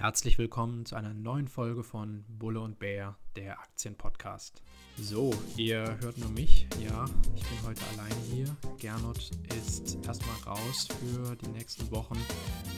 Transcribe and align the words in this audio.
Herzlich 0.00 0.38
willkommen 0.38 0.86
zu 0.86 0.96
einer 0.96 1.12
neuen 1.12 1.46
Folge 1.46 1.84
von 1.84 2.24
Bulle 2.26 2.62
und 2.62 2.78
Bär, 2.78 3.16
der 3.36 3.60
Aktienpodcast. 3.60 4.62
So, 4.98 5.30
ihr 5.58 5.98
hört 6.00 6.16
nur 6.16 6.30
mich. 6.30 6.66
Ja, 6.82 7.04
ich 7.36 7.42
bin 7.42 7.62
heute 7.66 7.82
alleine 7.92 8.14
hier. 8.32 8.46
Gernot 8.78 9.30
ist 9.58 9.98
erstmal 10.06 10.36
raus 10.46 10.88
für 10.88 11.36
die 11.36 11.50
nächsten 11.50 11.90
Wochen. 11.90 12.16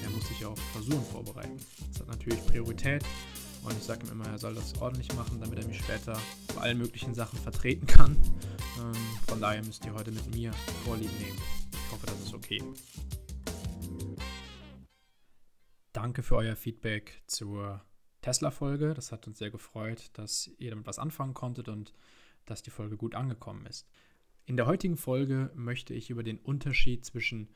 Er 0.02 0.10
muss 0.10 0.26
sich 0.26 0.44
auf 0.44 0.58
Klausuren 0.72 1.04
vorbereiten. 1.04 1.56
Das 1.92 2.00
hat 2.00 2.08
natürlich 2.08 2.44
Priorität 2.44 3.04
und 3.62 3.72
ich 3.72 3.84
sage 3.84 4.04
ihm 4.04 4.10
immer, 4.10 4.26
er 4.26 4.38
soll 4.40 4.56
das 4.56 4.76
ordentlich 4.82 5.14
machen, 5.14 5.38
damit 5.40 5.60
er 5.60 5.68
mich 5.68 5.78
später 5.78 6.18
bei 6.56 6.62
allen 6.62 6.78
möglichen 6.78 7.14
Sachen 7.14 7.38
vertreten 7.38 7.86
kann. 7.86 8.16
Ähm, 8.80 8.94
von 9.28 9.40
daher 9.40 9.64
müsst 9.64 9.86
ihr 9.86 9.94
heute 9.94 10.10
mit 10.10 10.34
mir 10.34 10.50
Vorlieb 10.84 11.12
nehmen. 11.20 11.38
Ich 11.70 11.92
hoffe, 11.92 12.06
das 12.06 12.20
ist 12.20 12.34
okay. 12.34 12.60
Danke 15.92 16.22
für 16.22 16.36
euer 16.36 16.56
Feedback 16.56 17.22
zur 17.26 17.84
Tesla-Folge. 18.22 18.94
Das 18.94 19.12
hat 19.12 19.26
uns 19.26 19.38
sehr 19.38 19.50
gefreut, 19.50 20.10
dass 20.14 20.50
ihr 20.56 20.70
damit 20.70 20.86
was 20.86 20.98
anfangen 20.98 21.34
konntet 21.34 21.68
und 21.68 21.92
dass 22.46 22.62
die 22.62 22.70
Folge 22.70 22.96
gut 22.96 23.14
angekommen 23.14 23.66
ist. 23.66 23.86
In 24.46 24.56
der 24.56 24.66
heutigen 24.66 24.96
Folge 24.96 25.50
möchte 25.54 25.92
ich 25.92 26.08
über 26.08 26.22
den 26.22 26.38
Unterschied 26.38 27.04
zwischen 27.04 27.48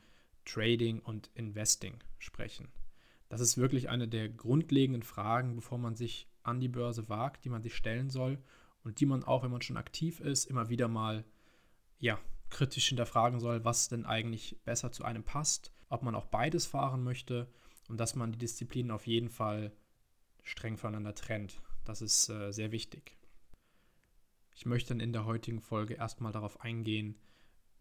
Trading 0.45 0.99
und 0.99 1.31
Investing 1.33 1.97
sprechen. 2.19 2.69
Das 3.27 3.41
ist 3.41 3.57
wirklich 3.57 3.89
eine 3.89 4.07
der 4.07 4.29
grundlegenden 4.29 5.01
Fragen, 5.01 5.55
bevor 5.55 5.79
man 5.79 5.95
sich 5.95 6.29
an 6.43 6.59
die 6.59 6.69
Börse 6.69 7.09
wagt, 7.09 7.43
die 7.43 7.49
man 7.49 7.63
sich 7.63 7.75
stellen 7.75 8.11
soll 8.11 8.37
und 8.83 8.99
die 8.99 9.07
man 9.07 9.23
auch, 9.23 9.43
wenn 9.43 9.51
man 9.51 9.63
schon 9.63 9.77
aktiv 9.77 10.19
ist, 10.19 10.45
immer 10.45 10.69
wieder 10.69 10.87
mal 10.87 11.25
ja, 11.97 12.19
kritisch 12.49 12.87
hinterfragen 12.87 13.39
soll, 13.39 13.65
was 13.65 13.89
denn 13.89 14.05
eigentlich 14.05 14.61
besser 14.63 14.91
zu 14.91 15.03
einem 15.03 15.23
passt, 15.23 15.73
ob 15.89 16.03
man 16.03 16.13
auch 16.13 16.27
beides 16.27 16.67
fahren 16.67 17.03
möchte 17.03 17.51
und 17.87 17.99
dass 17.99 18.15
man 18.15 18.31
die 18.31 18.39
Disziplinen 18.39 18.91
auf 18.91 19.07
jeden 19.07 19.29
Fall 19.29 19.71
streng 20.43 20.77
voneinander 20.77 21.15
trennt. 21.15 21.61
Das 21.85 22.01
ist 22.01 22.29
äh, 22.29 22.51
sehr 22.51 22.71
wichtig. 22.71 23.17
Ich 24.55 24.65
möchte 24.65 24.89
dann 24.89 24.99
in 24.99 25.13
der 25.13 25.25
heutigen 25.25 25.61
Folge 25.61 25.93
erstmal 25.93 26.31
darauf 26.31 26.61
eingehen, 26.61 27.17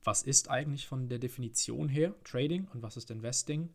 was 0.05 0.22
ist 0.22 0.50
eigentlich 0.50 0.86
von 0.86 1.08
der 1.08 1.19
Definition 1.19 1.89
her 1.89 2.14
Trading 2.22 2.69
und 2.72 2.83
was 2.83 2.97
ist 2.97 3.11
Investing 3.11 3.75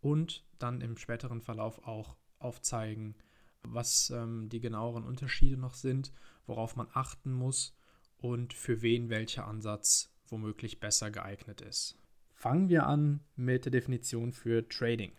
und 0.00 0.44
dann 0.58 0.80
im 0.80 0.96
späteren 0.96 1.40
Verlauf 1.40 1.86
auch 1.86 2.16
aufzeigen, 2.38 3.16
was 3.62 4.10
ähm, 4.10 4.48
die 4.48 4.60
genaueren 4.60 5.04
Unterschiede 5.04 5.56
noch 5.56 5.74
sind, 5.74 6.12
worauf 6.46 6.76
man 6.76 6.88
achten 6.92 7.32
muss 7.32 7.74
und 8.18 8.52
für 8.52 8.82
wen 8.82 9.08
welcher 9.08 9.46
Ansatz 9.46 10.14
womöglich 10.26 10.80
besser 10.80 11.10
geeignet 11.10 11.60
ist. 11.60 11.96
Fangen 12.34 12.68
wir 12.68 12.86
an 12.86 13.20
mit 13.36 13.64
der 13.64 13.72
Definition 13.72 14.32
für 14.32 14.68
Trading. 14.68 15.12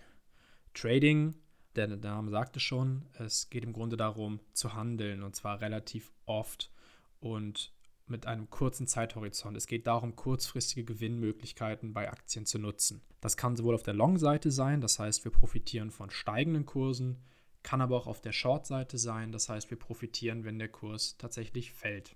Trading, 0.75 1.33
der 1.75 1.87
Name 1.87 2.29
sagte 2.29 2.59
schon, 2.59 3.05
es 3.13 3.49
geht 3.49 3.63
im 3.63 3.73
Grunde 3.73 3.97
darum 3.97 4.39
zu 4.53 4.73
handeln 4.73 5.23
und 5.23 5.35
zwar 5.35 5.61
relativ 5.61 6.11
oft 6.25 6.71
und 7.19 7.73
mit 8.07 8.27
einem 8.27 8.49
kurzen 8.49 8.85
Zeithorizont. 8.85 9.57
Es 9.57 9.65
geht 9.65 9.87
darum, 9.87 10.15
kurzfristige 10.15 10.85
Gewinnmöglichkeiten 10.85 11.93
bei 11.93 12.11
Aktien 12.11 12.45
zu 12.45 12.59
nutzen. 12.59 13.01
Das 13.19 13.35
kann 13.35 13.55
sowohl 13.55 13.73
auf 13.73 13.83
der 13.83 13.95
Long-Seite 13.95 14.51
sein, 14.51 14.79
das 14.79 14.99
heißt, 14.99 15.25
wir 15.25 15.31
profitieren 15.31 15.89
von 15.89 16.11
steigenden 16.11 16.65
Kursen, 16.65 17.23
kann 17.63 17.81
aber 17.81 17.97
auch 17.97 18.05
auf 18.05 18.21
der 18.21 18.31
Short-Seite 18.31 18.99
sein, 18.99 19.31
das 19.31 19.49
heißt, 19.49 19.71
wir 19.71 19.79
profitieren, 19.79 20.43
wenn 20.43 20.59
der 20.59 20.69
Kurs 20.69 21.17
tatsächlich 21.17 21.71
fällt. 21.71 22.15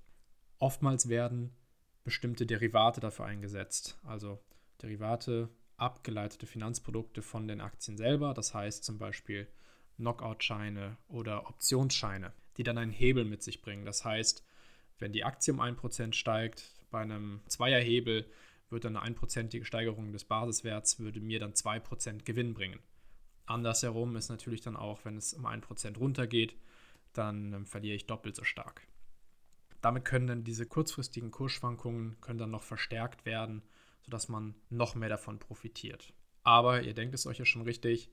Oftmals 0.60 1.10
werden 1.10 1.56
bestimmte 2.04 2.46
Derivate 2.46 3.02
dafür 3.02 3.26
eingesetzt. 3.26 3.98
Also 4.04 4.40
Derivate 4.82 5.50
abgeleitete 5.82 6.46
Finanzprodukte 6.46 7.22
von 7.22 7.48
den 7.48 7.62
Aktien 7.62 7.98
selber, 7.98 8.34
das 8.34 8.54
heißt 8.54 8.84
zum 8.84 8.98
Beispiel 8.98 9.48
Knockout-Scheine 9.98 10.98
oder 11.08 11.48
Optionsscheine, 11.48 12.34
die 12.58 12.64
dann 12.64 12.78
einen 12.78 12.92
Hebel 12.92 13.26
mit 13.26 13.44
sich 13.44 13.62
bringen. 13.62 13.86
Das 13.86 14.06
heißt, 14.06 14.46
wenn 14.98 15.14
die 15.14 15.24
Aktie 15.24 15.54
um 15.54 15.62
1% 15.62 16.14
steigt, 16.14 16.64
bei 16.90 17.02
einem 17.02 17.42
Zweierhebel 17.48 18.30
wird 18.70 18.86
dann 18.86 18.96
eine 18.96 19.06
einprozentige 19.06 19.66
Steigerung 19.66 20.12
des 20.12 20.26
Basiswerts, 20.26 21.00
würde 21.00 21.20
mir 21.20 21.40
dann 21.40 21.54
2% 21.54 22.24
Gewinn 22.24 22.54
bringen. 22.54 22.80
Andersherum 23.46 24.16
ist 24.16 24.30
natürlich 24.30 24.62
dann 24.62 24.76
auch, 24.76 25.04
wenn 25.06 25.18
es 25.18 25.34
um 25.34 25.46
1% 25.46 25.98
runtergeht, 25.98 26.56
dann 27.14 27.54
ähm, 27.54 27.66
verliere 27.66 27.96
ich 27.96 28.06
doppelt 28.06 28.36
so 28.36 28.44
stark. 28.44 28.86
Damit 29.82 30.06
können 30.06 30.28
dann 30.28 30.44
diese 30.44 30.66
kurzfristigen 30.66 31.32
Kursschwankungen 31.32 32.20
können 32.22 32.38
dann 32.38 32.52
noch 32.52 32.64
verstärkt 32.64 33.26
werden 33.26 33.64
sodass 34.02 34.30
man 34.30 34.56
noch 34.70 34.96
mehr 34.96 35.10
davon 35.10 35.40
profitiert. 35.40 36.14
Aber 36.44 36.82
ihr 36.82 36.94
denkt 36.94 37.16
es 37.16 37.26
euch 37.26 37.40
ja 37.40 37.46
schon 37.46 37.64
richtig, 37.64 38.10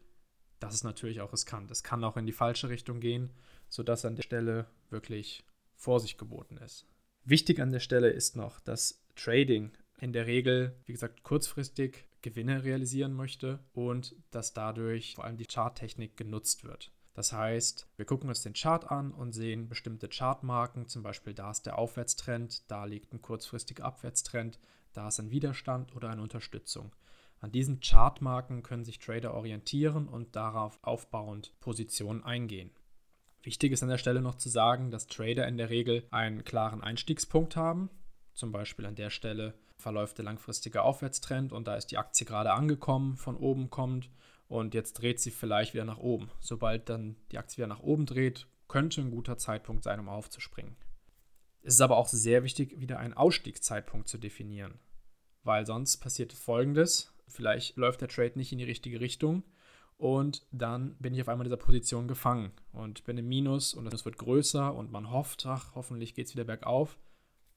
das 0.58 0.74
ist 0.74 0.84
natürlich 0.84 1.20
auch 1.20 1.32
riskant. 1.32 1.70
Es 1.70 1.82
kann 1.82 2.04
auch 2.04 2.16
in 2.16 2.26
die 2.26 2.32
falsche 2.32 2.68
Richtung 2.68 3.00
gehen, 3.00 3.32
sodass 3.68 4.04
an 4.04 4.16
der 4.16 4.22
Stelle 4.22 4.66
wirklich 4.90 5.44
Vorsicht 5.74 6.18
geboten 6.18 6.56
ist. 6.58 6.86
Wichtig 7.24 7.60
an 7.60 7.72
der 7.72 7.80
Stelle 7.80 8.08
ist 8.08 8.36
noch, 8.36 8.60
dass 8.60 9.04
Trading 9.16 9.72
in 9.98 10.12
der 10.12 10.26
Regel, 10.26 10.76
wie 10.84 10.92
gesagt, 10.92 11.22
kurzfristig 11.22 12.08
Gewinne 12.22 12.64
realisieren 12.64 13.14
möchte 13.14 13.60
und 13.72 14.14
dass 14.30 14.52
dadurch 14.52 15.14
vor 15.14 15.24
allem 15.24 15.36
die 15.36 15.46
Charttechnik 15.46 16.16
genutzt 16.16 16.64
wird. 16.64 16.92
Das 17.14 17.32
heißt, 17.32 17.88
wir 17.96 18.04
gucken 18.04 18.28
uns 18.28 18.42
den 18.42 18.52
Chart 18.52 18.90
an 18.90 19.10
und 19.10 19.32
sehen 19.32 19.68
bestimmte 19.68 20.08
Chartmarken, 20.08 20.86
zum 20.86 21.02
Beispiel 21.02 21.32
da 21.32 21.50
ist 21.50 21.64
der 21.64 21.78
Aufwärtstrend, 21.78 22.70
da 22.70 22.84
liegt 22.84 23.12
ein 23.12 23.22
kurzfristiger 23.22 23.84
Abwärtstrend, 23.84 24.58
da 24.96 25.08
ist 25.08 25.20
ein 25.20 25.30
Widerstand 25.30 25.94
oder 25.94 26.08
eine 26.08 26.22
Unterstützung. 26.22 26.94
An 27.40 27.52
diesen 27.52 27.80
Chartmarken 27.80 28.62
können 28.62 28.84
sich 28.84 28.98
Trader 28.98 29.34
orientieren 29.34 30.08
und 30.08 30.34
darauf 30.36 30.78
aufbauend 30.82 31.52
Positionen 31.60 32.24
eingehen. 32.24 32.70
Wichtig 33.42 33.72
ist 33.72 33.82
an 33.82 33.90
der 33.90 33.98
Stelle 33.98 34.22
noch 34.22 34.36
zu 34.36 34.48
sagen, 34.48 34.90
dass 34.90 35.06
Trader 35.06 35.46
in 35.46 35.58
der 35.58 35.68
Regel 35.68 36.06
einen 36.10 36.44
klaren 36.44 36.80
Einstiegspunkt 36.80 37.56
haben. 37.56 37.90
Zum 38.32 38.52
Beispiel 38.52 38.86
an 38.86 38.94
der 38.94 39.10
Stelle 39.10 39.54
verläuft 39.76 40.16
der 40.16 40.24
langfristige 40.24 40.82
Aufwärtstrend 40.82 41.52
und 41.52 41.68
da 41.68 41.76
ist 41.76 41.88
die 41.88 41.98
Aktie 41.98 42.26
gerade 42.26 42.52
angekommen, 42.52 43.16
von 43.16 43.36
oben 43.36 43.68
kommt 43.68 44.10
und 44.48 44.72
jetzt 44.72 44.94
dreht 44.94 45.20
sie 45.20 45.30
vielleicht 45.30 45.74
wieder 45.74 45.84
nach 45.84 45.98
oben. 45.98 46.30
Sobald 46.40 46.88
dann 46.88 47.16
die 47.30 47.38
Aktie 47.38 47.58
wieder 47.58 47.66
nach 47.66 47.82
oben 47.82 48.06
dreht, 48.06 48.46
könnte 48.66 49.02
ein 49.02 49.10
guter 49.10 49.36
Zeitpunkt 49.36 49.84
sein, 49.84 50.00
um 50.00 50.08
aufzuspringen. 50.08 50.74
Es 51.62 51.74
ist 51.74 51.80
aber 51.82 51.98
auch 51.98 52.08
sehr 52.08 52.44
wichtig, 52.44 52.80
wieder 52.80 52.98
einen 52.98 53.14
Ausstiegszeitpunkt 53.14 54.08
zu 54.08 54.18
definieren 54.18 54.78
weil 55.46 55.64
sonst 55.64 55.98
passiert 55.98 56.32
Folgendes. 56.32 57.12
Vielleicht 57.28 57.76
läuft 57.76 58.00
der 58.00 58.08
Trade 58.08 58.32
nicht 58.36 58.52
in 58.52 58.58
die 58.58 58.64
richtige 58.64 59.00
Richtung 59.00 59.42
und 59.98 60.46
dann 60.50 60.94
bin 60.96 61.14
ich 61.14 61.22
auf 61.22 61.28
einmal 61.28 61.46
in 61.46 61.50
dieser 61.50 61.64
Position 61.64 62.08
gefangen 62.08 62.52
und 62.72 63.04
bin 63.04 63.16
im 63.16 63.28
Minus 63.28 63.72
und 63.72 63.92
es 63.92 64.04
wird 64.04 64.18
größer 64.18 64.74
und 64.74 64.92
man 64.92 65.10
hofft, 65.10 65.46
ach, 65.46 65.74
hoffentlich 65.74 66.14
geht 66.14 66.26
es 66.26 66.34
wieder 66.34 66.44
bergauf. 66.44 66.98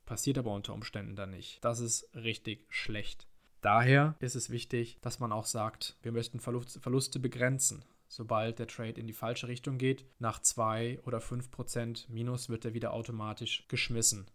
Passiert 0.06 0.38
aber 0.38 0.54
unter 0.54 0.74
Umständen 0.74 1.16
dann 1.16 1.32
nicht. 1.32 1.64
Das 1.64 1.80
ist 1.80 2.10
richtig 2.16 2.66
schlecht. 2.70 3.28
Daher 3.62 4.16
ist 4.20 4.36
es 4.36 4.50
wichtig, 4.50 4.98
dass 5.02 5.20
man 5.20 5.32
auch 5.32 5.46
sagt, 5.46 5.98
wir 6.02 6.14
möchten 6.14 6.40
Verluste 6.40 7.20
begrenzen. 7.20 7.84
Sobald 8.08 8.58
der 8.58 8.68
Trade 8.68 9.00
in 9.00 9.06
die 9.06 9.14
falsche 9.14 9.48
Richtung 9.48 9.78
geht, 9.78 10.06
nach 10.18 10.40
2 10.40 11.02
oder 11.06 11.20
5% 11.20 12.06
Minus 12.08 12.50
wird 12.50 12.66
er 12.66 12.74
wieder 12.74 12.94
automatisch 12.94 13.66
geschmissen. 13.68 14.32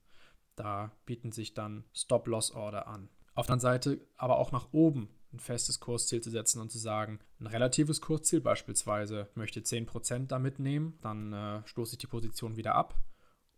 Da 0.55 0.93
bieten 1.07 1.33
sich 1.33 1.55
dann 1.55 1.85
Stop-Loss-Order 1.93 2.87
an. 2.87 3.09
Auf 3.35 3.47
der 3.47 3.55
anderen 3.55 3.61
Seite 3.61 4.01
aber 4.17 4.39
auch 4.39 4.53
nach 4.53 4.69
oben 4.73 5.09
ein 5.33 5.41
festes 5.41 5.81
Kursziel 5.81 6.21
zu 6.21 6.31
setzen 6.31 6.61
und 6.61 6.71
zu 6.71 6.79
sagen, 6.79 7.19
ein 7.41 7.47
relatives 7.47 8.01
Kursziel 8.01 8.41
beispielsweise 8.41 9.29
möchte 9.35 9.61
10% 9.61 10.29
da 10.29 10.39
mitnehmen, 10.39 10.97
dann 11.03 11.33
äh, 11.33 11.67
stoße 11.67 11.95
ich 11.95 11.99
die 11.99 12.07
Position 12.07 12.57
wieder 12.57 12.75
ab. 12.75 12.95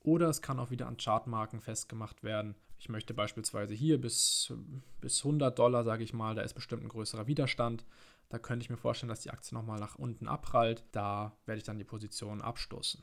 Oder 0.00 0.28
es 0.28 0.41
kann 0.41 0.59
auch 0.59 0.70
wieder 0.70 0.86
an 0.86 0.97
Chartmarken 0.97 1.60
festgemacht 1.60 2.22
werden. 2.22 2.54
Ich 2.78 2.88
möchte 2.88 3.12
beispielsweise 3.12 3.75
hier 3.75 4.00
bis, 4.00 4.53
bis 5.00 5.25
100 5.25 5.59
Dollar, 5.59 5.84
sage 5.84 6.04
ich 6.04 6.12
mal, 6.12 6.34
da 6.34 6.42
ist 6.42 6.54
bestimmt 6.54 6.82
ein 6.82 6.88
größerer 6.88 7.26
Widerstand. 7.26 7.84
Da 8.28 8.38
könnte 8.38 8.65
ich 8.65 8.70
mir 8.70 8.76
vorstellen, 8.76 9.09
dass 9.09 9.20
die 9.20 9.31
Aktie 9.31 9.56
nochmal 9.56 9.81
nach 9.81 9.97
unten 9.97 10.28
abprallt. 10.28 10.84
Da 10.92 11.36
werde 11.47 11.59
ich 11.59 11.65
dann 11.65 11.78
die 11.78 11.84
Position 11.84 12.41
abstoßen. 12.41 13.03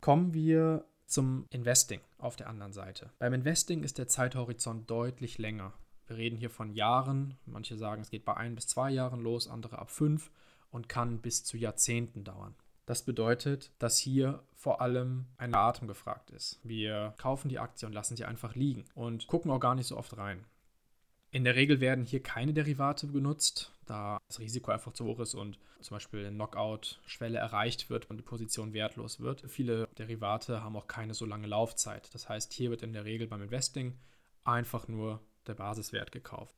Kommen 0.00 0.34
wir 0.34 0.84
zum 1.10 1.46
Investing 1.50 2.00
auf 2.18 2.36
der 2.36 2.48
anderen 2.48 2.72
Seite. 2.72 3.10
Beim 3.18 3.34
Investing 3.34 3.82
ist 3.82 3.98
der 3.98 4.08
Zeithorizont 4.08 4.88
deutlich 4.90 5.38
länger. 5.38 5.72
Wir 6.06 6.16
reden 6.16 6.36
hier 6.36 6.50
von 6.50 6.72
Jahren. 6.72 7.36
Manche 7.46 7.76
sagen, 7.76 8.02
es 8.02 8.10
geht 8.10 8.24
bei 8.24 8.36
ein 8.36 8.54
bis 8.54 8.66
zwei 8.66 8.90
Jahren 8.90 9.20
los, 9.20 9.48
andere 9.48 9.78
ab 9.78 9.90
fünf 9.90 10.30
und 10.70 10.88
kann 10.88 11.20
bis 11.20 11.44
zu 11.44 11.56
Jahrzehnten 11.56 12.24
dauern. 12.24 12.54
Das 12.86 13.04
bedeutet, 13.04 13.70
dass 13.78 13.98
hier 13.98 14.42
vor 14.54 14.80
allem 14.80 15.26
ein 15.36 15.54
Atem 15.54 15.86
gefragt 15.86 16.30
ist. 16.30 16.58
Wir 16.64 17.14
kaufen 17.18 17.48
die 17.48 17.58
Aktie 17.58 17.86
und 17.86 17.92
lassen 17.92 18.16
sie 18.16 18.24
einfach 18.24 18.54
liegen 18.54 18.84
und 18.94 19.26
gucken 19.26 19.50
auch 19.50 19.60
gar 19.60 19.74
nicht 19.74 19.86
so 19.86 19.96
oft 19.96 20.16
rein. 20.16 20.44
In 21.30 21.44
der 21.44 21.54
Regel 21.54 21.80
werden 21.80 22.04
hier 22.04 22.22
keine 22.22 22.52
Derivate 22.52 23.06
genutzt, 23.06 23.72
da 23.90 24.22
das 24.28 24.38
Risiko 24.38 24.70
einfach 24.70 24.92
zu 24.92 25.04
hoch 25.04 25.18
ist 25.18 25.34
und 25.34 25.58
zum 25.80 25.96
Beispiel 25.96 26.20
eine 26.20 26.36
Knockout-Schwelle 26.36 27.38
erreicht 27.38 27.90
wird 27.90 28.08
und 28.08 28.18
die 28.18 28.22
Position 28.22 28.72
wertlos 28.72 29.18
wird. 29.18 29.42
Viele 29.50 29.88
Derivate 29.98 30.62
haben 30.62 30.76
auch 30.76 30.86
keine 30.86 31.12
so 31.12 31.26
lange 31.26 31.48
Laufzeit. 31.48 32.14
Das 32.14 32.28
heißt, 32.28 32.52
hier 32.52 32.70
wird 32.70 32.82
in 32.82 32.92
der 32.92 33.04
Regel 33.04 33.26
beim 33.26 33.42
Investing 33.42 33.98
einfach 34.44 34.86
nur 34.86 35.20
der 35.46 35.54
Basiswert 35.54 36.12
gekauft. 36.12 36.54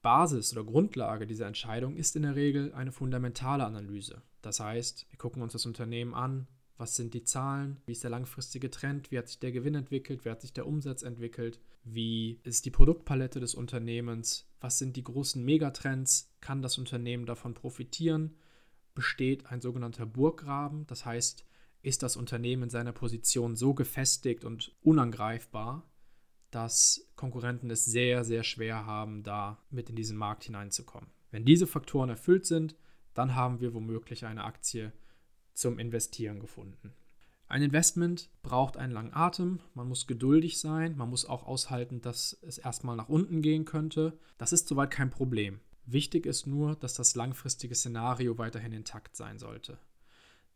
Basis 0.00 0.52
oder 0.52 0.64
Grundlage 0.64 1.26
dieser 1.26 1.46
Entscheidung 1.46 1.96
ist 1.96 2.16
in 2.16 2.22
der 2.22 2.34
Regel 2.34 2.72
eine 2.72 2.92
fundamentale 2.92 3.64
Analyse. 3.64 4.22
Das 4.40 4.60
heißt, 4.60 5.06
wir 5.10 5.18
gucken 5.18 5.42
uns 5.42 5.52
das 5.52 5.66
Unternehmen 5.66 6.14
an, 6.14 6.46
was 6.78 6.96
sind 6.96 7.12
die 7.12 7.24
Zahlen, 7.24 7.82
wie 7.84 7.92
ist 7.92 8.04
der 8.04 8.10
langfristige 8.10 8.70
Trend, 8.70 9.10
wie 9.10 9.18
hat 9.18 9.28
sich 9.28 9.38
der 9.38 9.52
Gewinn 9.52 9.74
entwickelt, 9.74 10.24
wie 10.24 10.30
hat 10.30 10.40
sich 10.40 10.54
der 10.54 10.66
Umsatz 10.66 11.02
entwickelt, 11.02 11.60
wie 11.94 12.40
ist 12.42 12.64
die 12.66 12.70
Produktpalette 12.70 13.40
des 13.40 13.54
Unternehmens, 13.54 14.48
was 14.60 14.78
sind 14.78 14.96
die 14.96 15.04
großen 15.04 15.44
Megatrends, 15.44 16.34
kann 16.40 16.62
das 16.62 16.78
Unternehmen 16.78 17.26
davon 17.26 17.54
profitieren, 17.54 18.36
besteht 18.94 19.46
ein 19.46 19.60
sogenannter 19.60 20.06
Burggraben, 20.06 20.86
das 20.86 21.04
heißt, 21.04 21.44
ist 21.82 22.02
das 22.02 22.16
Unternehmen 22.16 22.64
in 22.64 22.70
seiner 22.70 22.92
Position 22.92 23.56
so 23.56 23.74
gefestigt 23.74 24.44
und 24.44 24.76
unangreifbar, 24.82 25.90
dass 26.50 27.08
Konkurrenten 27.16 27.70
es 27.70 27.84
sehr, 27.84 28.24
sehr 28.24 28.42
schwer 28.42 28.84
haben, 28.84 29.22
da 29.22 29.62
mit 29.70 29.88
in 29.88 29.96
diesen 29.96 30.16
Markt 30.16 30.44
hineinzukommen. 30.44 31.10
Wenn 31.30 31.44
diese 31.44 31.66
Faktoren 31.66 32.10
erfüllt 32.10 32.44
sind, 32.44 32.76
dann 33.14 33.34
haben 33.34 33.60
wir 33.60 33.72
womöglich 33.72 34.26
eine 34.26 34.44
Aktie 34.44 34.92
zum 35.54 35.78
Investieren 35.78 36.40
gefunden. 36.40 36.92
Ein 37.50 37.62
Investment 37.62 38.30
braucht 38.44 38.76
einen 38.76 38.92
langen 38.92 39.12
Atem, 39.12 39.58
man 39.74 39.88
muss 39.88 40.06
geduldig 40.06 40.60
sein, 40.60 40.96
man 40.96 41.10
muss 41.10 41.24
auch 41.24 41.42
aushalten, 41.42 42.00
dass 42.00 42.38
es 42.42 42.58
erstmal 42.58 42.94
nach 42.94 43.08
unten 43.08 43.42
gehen 43.42 43.64
könnte. 43.64 44.16
Das 44.38 44.52
ist 44.52 44.68
soweit 44.68 44.92
kein 44.92 45.10
Problem. 45.10 45.58
Wichtig 45.84 46.26
ist 46.26 46.46
nur, 46.46 46.76
dass 46.76 46.94
das 46.94 47.16
langfristige 47.16 47.74
Szenario 47.74 48.38
weiterhin 48.38 48.72
intakt 48.72 49.16
sein 49.16 49.40
sollte. 49.40 49.78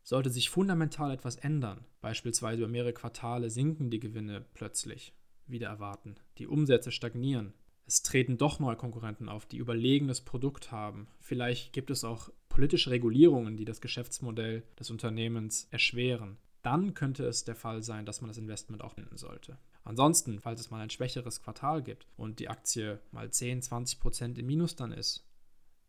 Sollte 0.03 0.29
sich 0.29 0.49
fundamental 0.49 1.11
etwas 1.11 1.35
ändern, 1.35 1.83
beispielsweise 1.99 2.61
über 2.61 2.71
mehrere 2.71 2.93
Quartale 2.93 3.49
sinken 3.49 3.89
die 3.89 3.99
Gewinne 3.99 4.45
plötzlich, 4.53 5.13
wieder 5.47 5.67
erwarten, 5.67 6.15
die 6.37 6.47
Umsätze 6.47 6.93
stagnieren, 6.93 7.53
es 7.85 8.03
treten 8.03 8.37
doch 8.37 8.59
neue 8.59 8.77
Konkurrenten 8.77 9.27
auf, 9.27 9.45
die 9.45 9.57
überlegenes 9.57 10.21
Produkt 10.21 10.71
haben. 10.71 11.07
Vielleicht 11.19 11.73
gibt 11.73 11.91
es 11.91 12.05
auch 12.05 12.31
politische 12.47 12.89
Regulierungen, 12.89 13.57
die 13.57 13.65
das 13.65 13.81
Geschäftsmodell 13.81 14.63
des 14.79 14.89
Unternehmens 14.89 15.67
erschweren. 15.71 16.37
Dann 16.65 16.95
könnte 16.95 17.27
es 17.27 17.43
der 17.43 17.55
Fall 17.55 17.83
sein, 17.83 18.07
dass 18.07 18.21
man 18.21 18.27
das 18.27 18.39
Investment 18.39 18.83
auch 18.83 18.95
binden 18.95 19.17
sollte. 19.17 19.59
Ansonsten, 19.83 20.39
falls 20.39 20.59
es 20.59 20.71
mal 20.71 20.81
ein 20.81 20.89
schwächeres 20.89 21.43
Quartal 21.43 21.83
gibt 21.83 22.07
und 22.17 22.39
die 22.39 22.49
Aktie 22.49 22.99
mal 23.11 23.29
10, 23.29 23.61
20 23.61 23.99
Prozent 23.99 24.39
im 24.39 24.47
Minus 24.47 24.75
dann 24.75 24.91
ist, 24.91 25.29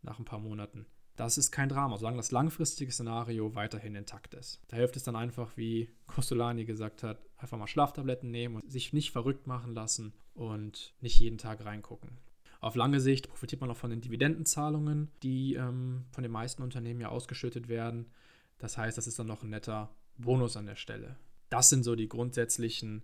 nach 0.02 0.18
ein 0.18 0.26
paar 0.26 0.38
Monaten, 0.38 0.84
das 1.16 1.38
ist 1.38 1.50
kein 1.50 1.70
Drama, 1.70 1.96
solange 1.96 2.18
das 2.18 2.30
langfristige 2.30 2.92
Szenario 2.92 3.54
weiterhin 3.54 3.94
intakt 3.94 4.34
ist. 4.34 4.60
Da 4.68 4.76
hilft 4.76 4.96
es 4.96 5.02
dann 5.02 5.16
einfach, 5.16 5.56
wie 5.56 5.88
Costolani 6.08 6.66
gesagt 6.66 7.02
hat, 7.02 7.24
einfach 7.38 7.56
mal 7.56 7.66
Schlaftabletten 7.66 8.30
nehmen 8.30 8.56
und 8.56 8.70
sich 8.70 8.92
nicht 8.92 9.12
verrückt 9.12 9.46
machen 9.46 9.72
lassen 9.72 10.12
und 10.34 10.92
nicht 11.00 11.18
jeden 11.18 11.38
Tag 11.38 11.64
reingucken. 11.64 12.18
Auf 12.60 12.74
lange 12.74 13.00
Sicht 13.00 13.30
profitiert 13.30 13.62
man 13.62 13.70
auch 13.70 13.78
von 13.78 13.88
den 13.88 14.02
Dividendenzahlungen, 14.02 15.10
die 15.22 15.54
ähm, 15.54 16.04
von 16.10 16.22
den 16.22 16.32
meisten 16.32 16.62
Unternehmen 16.62 17.00
ja 17.00 17.08
ausgeschüttet 17.08 17.68
werden. 17.68 18.10
Das 18.58 18.76
heißt, 18.76 18.98
das 18.98 19.06
ist 19.06 19.18
dann 19.18 19.26
noch 19.26 19.42
ein 19.42 19.48
netter 19.48 19.90
Bonus 20.18 20.56
an 20.56 20.66
der 20.66 20.76
Stelle. 20.76 21.16
Das 21.48 21.68
sind 21.68 21.84
so 21.84 21.94
die 21.94 22.08
grundsätzlichen 22.08 23.02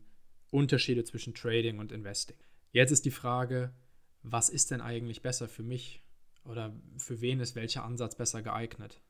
Unterschiede 0.50 1.05
zwischen 1.05 1.35
Trading 1.35 1.79
und 1.79 1.93
Investing. 1.93 2.37
Jetzt 2.73 2.91
ist 2.91 3.05
die 3.05 3.11
Frage, 3.11 3.73
was 4.23 4.49
ist 4.49 4.70
denn 4.70 4.81
eigentlich 4.81 5.23
besser 5.23 5.49
für 5.49 5.62
mich 5.62 6.03
oder 6.44 6.75
für 6.99 7.20
wen 7.20 7.41
ist 7.41 7.55
welcher 7.55 7.85
Ansatz 7.85 8.17
besser 8.17 8.43
geeignet? 8.43 9.00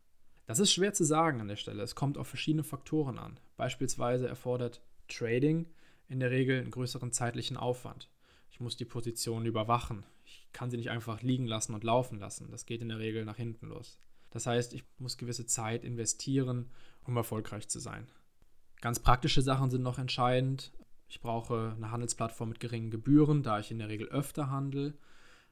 Das 0.46 0.58
ist 0.58 0.72
schwer 0.72 0.92
zu 0.92 1.04
sagen 1.04 1.40
an 1.40 1.48
der 1.48 1.56
Stelle. 1.56 1.82
Es 1.82 1.94
kommt 1.94 2.18
auf 2.18 2.26
verschiedene 2.28 2.64
Faktoren 2.64 3.18
an. 3.18 3.38
Beispielsweise 3.56 4.26
erfordert 4.26 4.82
Trading 5.08 5.66
in 6.08 6.20
der 6.20 6.30
Regel 6.30 6.60
einen 6.60 6.70
größeren 6.70 7.12
zeitlichen 7.12 7.56
Aufwand. 7.56 8.10
Ich 8.50 8.60
muss 8.60 8.76
die 8.76 8.84
Position 8.84 9.46
überwachen. 9.46 10.04
Ich 10.24 10.48
kann 10.52 10.70
sie 10.70 10.76
nicht 10.76 10.90
einfach 10.90 11.22
liegen 11.22 11.46
lassen 11.46 11.74
und 11.74 11.84
laufen 11.84 12.18
lassen. 12.18 12.50
Das 12.50 12.66
geht 12.66 12.82
in 12.82 12.88
der 12.88 12.98
Regel 12.98 13.24
nach 13.24 13.36
hinten 13.36 13.68
los. 13.68 13.98
Das 14.32 14.46
heißt, 14.46 14.72
ich 14.72 14.84
muss 14.98 15.18
gewisse 15.18 15.46
Zeit 15.46 15.84
investieren, 15.84 16.70
um 17.04 17.16
erfolgreich 17.16 17.68
zu 17.68 17.78
sein. 17.78 18.08
Ganz 18.80 18.98
praktische 18.98 19.42
Sachen 19.42 19.70
sind 19.70 19.82
noch 19.82 19.98
entscheidend. 19.98 20.72
Ich 21.08 21.20
brauche 21.20 21.74
eine 21.76 21.90
Handelsplattform 21.90 22.48
mit 22.48 22.60
geringen 22.60 22.90
Gebühren, 22.90 23.42
da 23.42 23.60
ich 23.60 23.70
in 23.70 23.78
der 23.78 23.88
Regel 23.88 24.08
öfter 24.08 24.50
handle. 24.50 24.94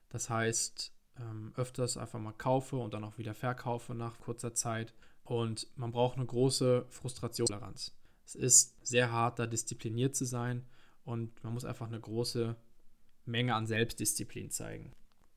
Das 0.08 0.30
heißt, 0.30 0.92
ähm, 1.18 1.52
öfters 1.56 1.96
einfach 1.96 2.18
mal 2.18 2.32
kaufe 2.32 2.76
und 2.76 2.94
dann 2.94 3.04
auch 3.04 3.18
wieder 3.18 3.34
verkaufe 3.34 3.94
nach 3.94 4.18
kurzer 4.18 4.54
Zeit. 4.54 4.94
Und 5.22 5.68
man 5.76 5.92
braucht 5.92 6.16
eine 6.16 6.26
große 6.26 6.86
Frustrationstoleranz. 6.88 7.94
Es 8.24 8.34
ist 8.34 8.86
sehr 8.86 9.12
hart, 9.12 9.38
da 9.38 9.46
diszipliniert 9.46 10.16
zu 10.16 10.24
sein 10.24 10.64
und 11.04 11.44
man 11.44 11.52
muss 11.52 11.64
einfach 11.64 11.86
eine 11.86 12.00
große 12.00 12.56
Menge 13.26 13.54
an 13.54 13.66
Selbstdisziplin 13.66 14.50
zeigen. 14.50 14.92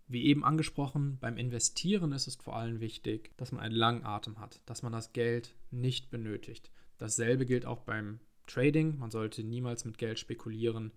Wie 0.08 0.26
eben 0.26 0.44
angesprochen, 0.44 1.18
beim 1.20 1.38
Investieren 1.38 2.12
ist 2.12 2.28
es 2.28 2.36
vor 2.36 2.56
allem 2.56 2.80
wichtig, 2.80 3.36
dass 3.38 3.52
man 3.52 3.62
einen 3.62 3.76
langen 3.76 4.06
Atem 4.06 4.40
hat, 4.40 4.62
dass 4.66 4.84
man 4.84 4.92
das 4.92 5.14
Geld 5.14 5.56
nicht 5.72 6.12
benötigt. 6.12 6.72
Dasselbe 6.98 7.46
gilt 7.46 7.66
auch 7.66 7.82
beim 7.82 8.20
Trading. 8.48 8.98
Man 8.98 9.12
sollte 9.12 9.44
niemals 9.44 9.86
mit 9.86 9.98
Geld 9.98 10.20
spekulieren, 10.20 10.92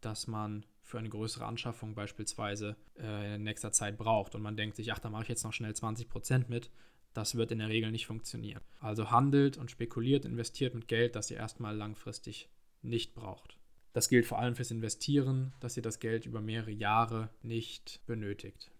das 0.00 0.26
man 0.26 0.64
für 0.82 0.98
eine 0.98 1.08
größere 1.08 1.46
Anschaffung 1.46 1.94
beispielsweise 1.94 2.76
äh, 2.98 3.36
in 3.36 3.42
nächster 3.42 3.72
Zeit 3.72 3.98
braucht. 3.98 4.34
Und 4.34 4.42
man 4.42 4.56
denkt 4.56 4.76
sich, 4.76 4.92
ach, 4.92 4.98
da 4.98 5.10
mache 5.10 5.24
ich 5.24 5.28
jetzt 5.28 5.44
noch 5.44 5.52
schnell 5.52 5.72
20% 5.72 6.48
mit. 6.48 6.70
Das 7.14 7.34
wird 7.34 7.52
in 7.52 7.58
der 7.58 7.68
Regel 7.68 7.90
nicht 7.90 8.06
funktionieren. 8.06 8.62
Also 8.80 9.10
handelt 9.10 9.58
und 9.58 9.70
spekuliert, 9.70 10.24
investiert 10.24 10.74
mit 10.74 10.88
Geld, 10.88 11.14
das 11.14 11.30
ihr 11.30 11.36
erstmal 11.36 11.76
langfristig 11.76 12.48
nicht 12.80 13.14
braucht. 13.14 13.58
Das 13.92 14.08
gilt 14.08 14.26
vor 14.26 14.38
allem 14.38 14.54
fürs 14.54 14.70
Investieren, 14.70 15.52
dass 15.60 15.76
ihr 15.76 15.82
das 15.82 16.00
Geld 16.00 16.24
über 16.26 16.40
mehrere 16.40 16.70
Jahre 16.70 17.28
nicht 17.42 18.00
benötigt. 18.06 18.70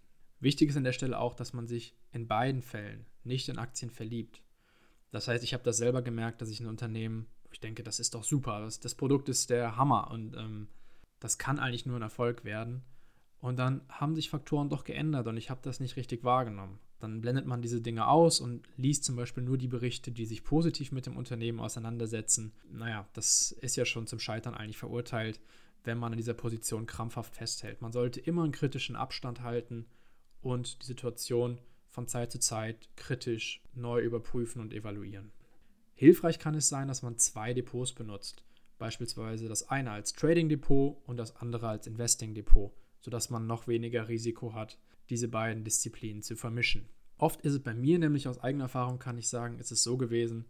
Wichtig 0.40 0.70
ist 0.70 0.76
an 0.76 0.84
der 0.84 0.92
Stelle 0.92 1.18
auch, 1.18 1.34
dass 1.34 1.52
man 1.52 1.66
sich 1.66 1.94
in 2.12 2.26
beiden 2.26 2.62
Fällen 2.62 3.06
nicht 3.24 3.48
in 3.48 3.58
Aktien 3.58 3.90
verliebt. 3.90 4.42
Das 5.10 5.28
heißt, 5.28 5.44
ich 5.44 5.54
habe 5.54 5.62
das 5.62 5.76
selber 5.76 6.02
gemerkt, 6.02 6.40
dass 6.40 6.48
ich 6.48 6.60
ein 6.60 6.66
Unternehmen, 6.66 7.26
ich 7.52 7.60
denke, 7.60 7.82
das 7.82 8.00
ist 8.00 8.14
doch 8.14 8.24
super, 8.24 8.60
das, 8.60 8.80
das 8.80 8.94
Produkt 8.94 9.28
ist 9.28 9.50
der 9.50 9.76
Hammer 9.76 10.10
und 10.10 10.34
ähm, 10.34 10.68
das 11.20 11.38
kann 11.38 11.58
eigentlich 11.58 11.86
nur 11.86 11.96
ein 11.96 12.02
Erfolg 12.02 12.44
werden. 12.44 12.82
Und 13.38 13.58
dann 13.58 13.82
haben 13.88 14.14
sich 14.14 14.30
Faktoren 14.30 14.70
doch 14.70 14.84
geändert 14.84 15.26
und 15.26 15.36
ich 15.36 15.50
habe 15.50 15.60
das 15.62 15.80
nicht 15.80 15.96
richtig 15.96 16.24
wahrgenommen. 16.24 16.78
Dann 17.02 17.20
blendet 17.20 17.46
man 17.46 17.62
diese 17.62 17.80
Dinge 17.80 18.06
aus 18.06 18.38
und 18.38 18.62
liest 18.76 19.02
zum 19.02 19.16
Beispiel 19.16 19.42
nur 19.42 19.58
die 19.58 19.66
Berichte, 19.66 20.12
die 20.12 20.24
sich 20.24 20.44
positiv 20.44 20.92
mit 20.92 21.04
dem 21.04 21.16
Unternehmen 21.16 21.58
auseinandersetzen. 21.58 22.52
Naja, 22.70 23.08
das 23.12 23.50
ist 23.50 23.74
ja 23.74 23.84
schon 23.84 24.06
zum 24.06 24.20
Scheitern 24.20 24.54
eigentlich 24.54 24.78
verurteilt, 24.78 25.40
wenn 25.82 25.98
man 25.98 26.12
an 26.12 26.16
dieser 26.16 26.34
Position 26.34 26.86
krampfhaft 26.86 27.34
festhält. 27.34 27.82
Man 27.82 27.90
sollte 27.90 28.20
immer 28.20 28.44
einen 28.44 28.52
kritischen 28.52 28.94
Abstand 28.94 29.40
halten 29.40 29.86
und 30.42 30.80
die 30.80 30.86
Situation 30.86 31.58
von 31.88 32.06
Zeit 32.06 32.30
zu 32.30 32.38
Zeit 32.38 32.88
kritisch 32.94 33.64
neu 33.74 34.00
überprüfen 34.00 34.62
und 34.62 34.72
evaluieren. 34.72 35.32
Hilfreich 35.94 36.38
kann 36.38 36.54
es 36.54 36.68
sein, 36.68 36.86
dass 36.86 37.02
man 37.02 37.18
zwei 37.18 37.52
Depots 37.52 37.94
benutzt. 37.94 38.44
Beispielsweise 38.78 39.48
das 39.48 39.68
eine 39.68 39.90
als 39.90 40.12
Trading 40.12 40.48
Depot 40.48 40.98
und 41.08 41.16
das 41.16 41.34
andere 41.34 41.66
als 41.66 41.88
Investing 41.88 42.32
Depot, 42.32 42.70
sodass 43.00 43.28
man 43.28 43.48
noch 43.48 43.66
weniger 43.66 44.06
Risiko 44.06 44.54
hat 44.54 44.78
diese 45.12 45.28
beiden 45.28 45.62
Disziplinen 45.62 46.22
zu 46.22 46.36
vermischen. 46.36 46.88
Oft 47.18 47.42
ist 47.42 47.52
es 47.52 47.62
bei 47.62 47.74
mir 47.74 47.98
nämlich 47.98 48.26
aus 48.26 48.38
eigener 48.38 48.64
Erfahrung, 48.64 48.98
kann 48.98 49.18
ich 49.18 49.28
sagen, 49.28 49.58
ist 49.58 49.70
es 49.70 49.82
so 49.82 49.98
gewesen, 49.98 50.46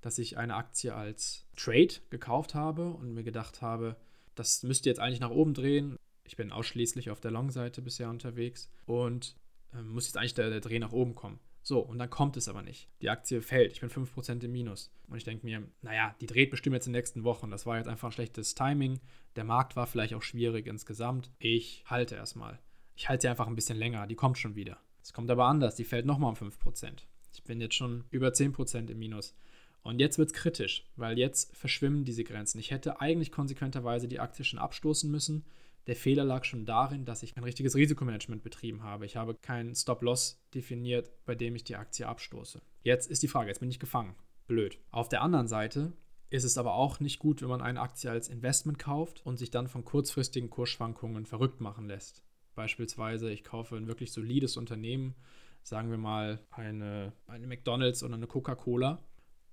dass 0.00 0.18
ich 0.18 0.38
eine 0.38 0.54
Aktie 0.54 0.94
als 0.94 1.46
Trade 1.54 1.94
gekauft 2.08 2.54
habe 2.54 2.88
und 2.88 3.12
mir 3.12 3.24
gedacht 3.24 3.60
habe, 3.60 3.96
das 4.34 4.62
müsste 4.62 4.88
jetzt 4.88 5.00
eigentlich 5.00 5.20
nach 5.20 5.30
oben 5.30 5.52
drehen. 5.52 5.96
Ich 6.24 6.34
bin 6.34 6.50
ausschließlich 6.50 7.10
auf 7.10 7.20
der 7.20 7.30
Long-Seite 7.30 7.82
bisher 7.82 8.08
unterwegs 8.08 8.70
und 8.86 9.36
äh, 9.74 9.82
muss 9.82 10.06
jetzt 10.06 10.16
eigentlich 10.16 10.34
der, 10.34 10.48
der 10.48 10.60
Dreh 10.60 10.78
nach 10.78 10.92
oben 10.92 11.14
kommen. 11.14 11.38
So, 11.62 11.80
und 11.80 11.98
dann 11.98 12.08
kommt 12.08 12.38
es 12.38 12.48
aber 12.48 12.62
nicht. 12.62 12.88
Die 13.02 13.10
Aktie 13.10 13.42
fällt, 13.42 13.72
ich 13.72 13.80
bin 13.80 13.90
5% 13.90 14.42
im 14.42 14.52
Minus. 14.52 14.90
Und 15.08 15.18
ich 15.18 15.24
denke 15.24 15.44
mir, 15.44 15.62
naja, 15.82 16.14
die 16.22 16.26
dreht 16.26 16.50
bestimmt 16.50 16.74
jetzt 16.74 16.86
in 16.86 16.92
den 16.94 17.00
nächsten 17.00 17.24
Wochen. 17.24 17.50
Das 17.50 17.66
war 17.66 17.76
jetzt 17.76 17.88
einfach 17.88 18.08
ein 18.08 18.12
schlechtes 18.12 18.54
Timing. 18.54 19.00
Der 19.34 19.44
Markt 19.44 19.76
war 19.76 19.86
vielleicht 19.86 20.14
auch 20.14 20.22
schwierig 20.22 20.66
insgesamt. 20.66 21.30
Ich 21.38 21.84
halte 21.86 22.14
erstmal. 22.14 22.58
Ich 22.96 23.08
halte 23.08 23.22
sie 23.22 23.28
einfach 23.28 23.46
ein 23.46 23.54
bisschen 23.54 23.78
länger, 23.78 24.06
die 24.06 24.14
kommt 24.14 24.38
schon 24.38 24.56
wieder. 24.56 24.78
Es 25.02 25.12
kommt 25.12 25.30
aber 25.30 25.44
anders, 25.44 25.76
die 25.76 25.84
fällt 25.84 26.06
nochmal 26.06 26.30
um 26.30 26.36
5%. 26.36 27.02
Ich 27.32 27.44
bin 27.44 27.60
jetzt 27.60 27.74
schon 27.74 28.04
über 28.10 28.28
10% 28.28 28.90
im 28.90 28.98
Minus. 28.98 29.36
Und 29.82 30.00
jetzt 30.00 30.18
wird 30.18 30.30
es 30.30 30.34
kritisch, 30.34 30.84
weil 30.96 31.16
jetzt 31.18 31.54
verschwimmen 31.54 32.04
diese 32.04 32.24
Grenzen. 32.24 32.58
Ich 32.58 32.70
hätte 32.72 33.00
eigentlich 33.00 33.30
konsequenterweise 33.30 34.08
die 34.08 34.18
Aktie 34.18 34.44
schon 34.44 34.58
abstoßen 34.58 35.08
müssen. 35.08 35.44
Der 35.86 35.94
Fehler 35.94 36.24
lag 36.24 36.44
schon 36.44 36.64
darin, 36.64 37.04
dass 37.04 37.22
ich 37.22 37.36
ein 37.36 37.44
richtiges 37.44 37.76
Risikomanagement 37.76 38.42
betrieben 38.42 38.82
habe. 38.82 39.06
Ich 39.06 39.16
habe 39.16 39.34
keinen 39.34 39.76
Stop-Loss 39.76 40.42
definiert, 40.54 41.12
bei 41.24 41.36
dem 41.36 41.54
ich 41.54 41.62
die 41.62 41.76
Aktie 41.76 42.08
abstoße. 42.08 42.60
Jetzt 42.82 43.08
ist 43.08 43.22
die 43.22 43.28
Frage, 43.28 43.48
jetzt 43.48 43.60
bin 43.60 43.70
ich 43.70 43.78
gefangen. 43.78 44.16
Blöd. 44.48 44.78
Auf 44.90 45.08
der 45.08 45.22
anderen 45.22 45.46
Seite 45.46 45.92
ist 46.30 46.44
es 46.44 46.58
aber 46.58 46.74
auch 46.74 46.98
nicht 46.98 47.20
gut, 47.20 47.42
wenn 47.42 47.48
man 47.48 47.62
eine 47.62 47.80
Aktie 47.80 48.10
als 48.10 48.28
Investment 48.28 48.78
kauft 48.80 49.24
und 49.24 49.36
sich 49.36 49.50
dann 49.50 49.68
von 49.68 49.84
kurzfristigen 49.84 50.50
Kursschwankungen 50.50 51.26
verrückt 51.26 51.60
machen 51.60 51.86
lässt. 51.86 52.24
Beispielsweise, 52.56 53.30
ich 53.30 53.44
kaufe 53.44 53.76
ein 53.76 53.86
wirklich 53.86 54.10
solides 54.10 54.56
Unternehmen, 54.56 55.14
sagen 55.62 55.90
wir 55.90 55.98
mal 55.98 56.40
eine, 56.50 57.12
eine 57.28 57.46
McDonald's 57.46 58.02
oder 58.02 58.14
eine 58.14 58.26
Coca-Cola. 58.26 58.98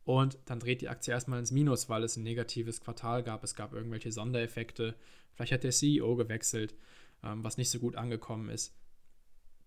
Und 0.06 0.38
dann 0.46 0.60
dreht 0.60 0.82
die 0.82 0.90
Aktie 0.90 1.14
erstmal 1.14 1.40
ins 1.40 1.52
Minus, 1.52 1.88
weil 1.90 2.04
es 2.04 2.18
ein 2.18 2.24
negatives 2.24 2.82
Quartal 2.82 3.24
gab. 3.24 3.44
Es 3.44 3.56
gab 3.56 3.74
irgendwelche 3.74 4.12
Sondereffekte. 4.12 4.96
Vielleicht 5.34 5.52
hat 5.52 5.64
der 5.64 5.72
CEO 5.72 6.16
gewechselt, 6.16 6.76
ähm, 7.24 7.44
was 7.44 7.58
nicht 7.58 7.70
so 7.70 7.80
gut 7.80 7.96
angekommen 7.96 8.50
ist. 8.50 8.76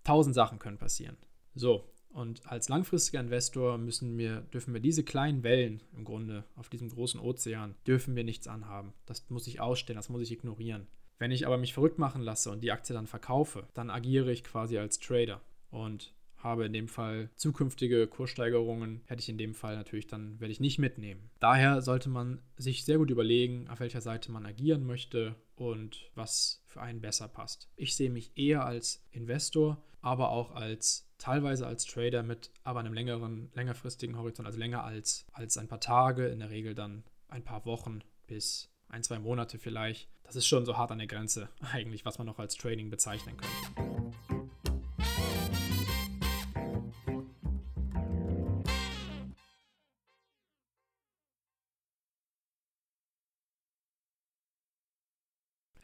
Tausend 0.05 0.35
Sachen 0.35 0.59
können 0.59 0.79
passieren. 0.79 1.17
So, 1.55 1.91
und 2.11 2.47
als 2.47 2.69
langfristiger 2.69 3.21
Investor 3.21 3.77
müssen 3.77 4.17
wir, 4.17 4.41
dürfen 4.41 4.73
wir 4.73 4.81
diese 4.81 5.05
kleinen 5.05 5.43
Wellen 5.43 5.83
im 5.95 6.05
Grunde 6.05 6.45
auf 6.55 6.69
diesem 6.69 6.89
großen 6.89 7.21
Ozean, 7.21 7.75
dürfen 7.87 8.17
wir 8.17 8.25
nichts 8.25 8.47
anhaben. 8.47 8.95
Das 9.05 9.29
muss 9.29 9.47
ich 9.47 9.61
ausstellen, 9.61 9.97
das 9.97 10.09
muss 10.09 10.23
ich 10.23 10.33
ignorieren. 10.33 10.87
Wenn 11.19 11.31
ich 11.31 11.47
aber 11.47 11.57
mich 11.57 11.75
verrückt 11.75 11.99
machen 11.99 12.23
lasse 12.23 12.51
und 12.51 12.63
die 12.63 12.73
Aktie 12.73 12.95
dann 12.95 13.07
verkaufe, 13.07 13.67
dann 13.75 13.91
agiere 13.91 14.31
ich 14.33 14.45
quasi 14.45 14.79
als 14.79 14.99
Trader 14.99 15.41
und 15.71 16.15
habe 16.37 16.67
in 16.67 16.73
dem 16.73 16.89
Fall 16.89 17.31
zukünftige 17.35 18.07
Kurssteigerungen, 18.07 19.03
hätte 19.07 19.21
ich 19.21 19.29
in 19.29 19.39
dem 19.39 19.55
Fall 19.55 19.77
natürlich 19.77 20.07
dann, 20.07 20.39
werde 20.39 20.53
ich 20.53 20.61
nicht 20.61 20.79
mitnehmen. 20.79 21.31
Daher 21.41 21.83
sollte 21.83 22.09
man 22.09 22.41
sich 22.57 22.85
sehr 22.85 22.99
gut 22.99 23.11
überlegen, 23.11 23.69
auf 23.69 23.81
welcher 23.81 24.01
Seite 24.01 24.31
man 24.31 24.47
agieren 24.47 24.87
möchte 24.87 25.35
und 25.57 26.11
was 26.15 26.63
für 26.67 26.81
einen 26.81 27.01
besser 27.01 27.29
passt. 27.29 27.69
Ich 27.77 27.97
sehe 27.97 28.11
mich 28.11 28.37
eher 28.37 28.65
als 28.65 29.05
Investor, 29.11 29.83
aber 30.03 30.31
auch 30.31 30.55
als 30.55 31.11
teilweise 31.19 31.67
als 31.67 31.85
Trader 31.85 32.23
mit 32.23 32.51
aber 32.63 32.81
einem 32.81 32.93
längeren, 32.93 33.51
längerfristigen 33.55 34.17
Horizont, 34.17 34.47
also 34.47 34.59
länger 34.59 34.85
als, 34.85 35.27
als 35.33 35.57
ein 35.57 35.69
paar 35.69 35.81
Tage, 35.81 36.29
in 36.29 36.39
der 36.39 36.51
Regel 36.51 36.75
dann 36.75 37.05
ein 37.29 37.43
paar 37.43 37.65
Wochen 37.65 38.01
bis 38.27 38.71
ein, 38.89 39.03
zwei 39.03 39.19
Monate 39.19 39.59
vielleicht. 39.59 40.09
Das 40.27 40.35
ist 40.35 40.47
schon 40.49 40.67
so 40.67 40.77
hart 40.77 40.91
an 40.91 40.99
der 40.99 41.07
Grenze 41.07 41.49
eigentlich, 41.73 42.05
was 42.05 42.19
man 42.19 42.27
noch 42.27 42.39
als 42.39 42.57
Trading 42.57 42.91
bezeichnen 42.91 43.37
könnte. 43.37 43.97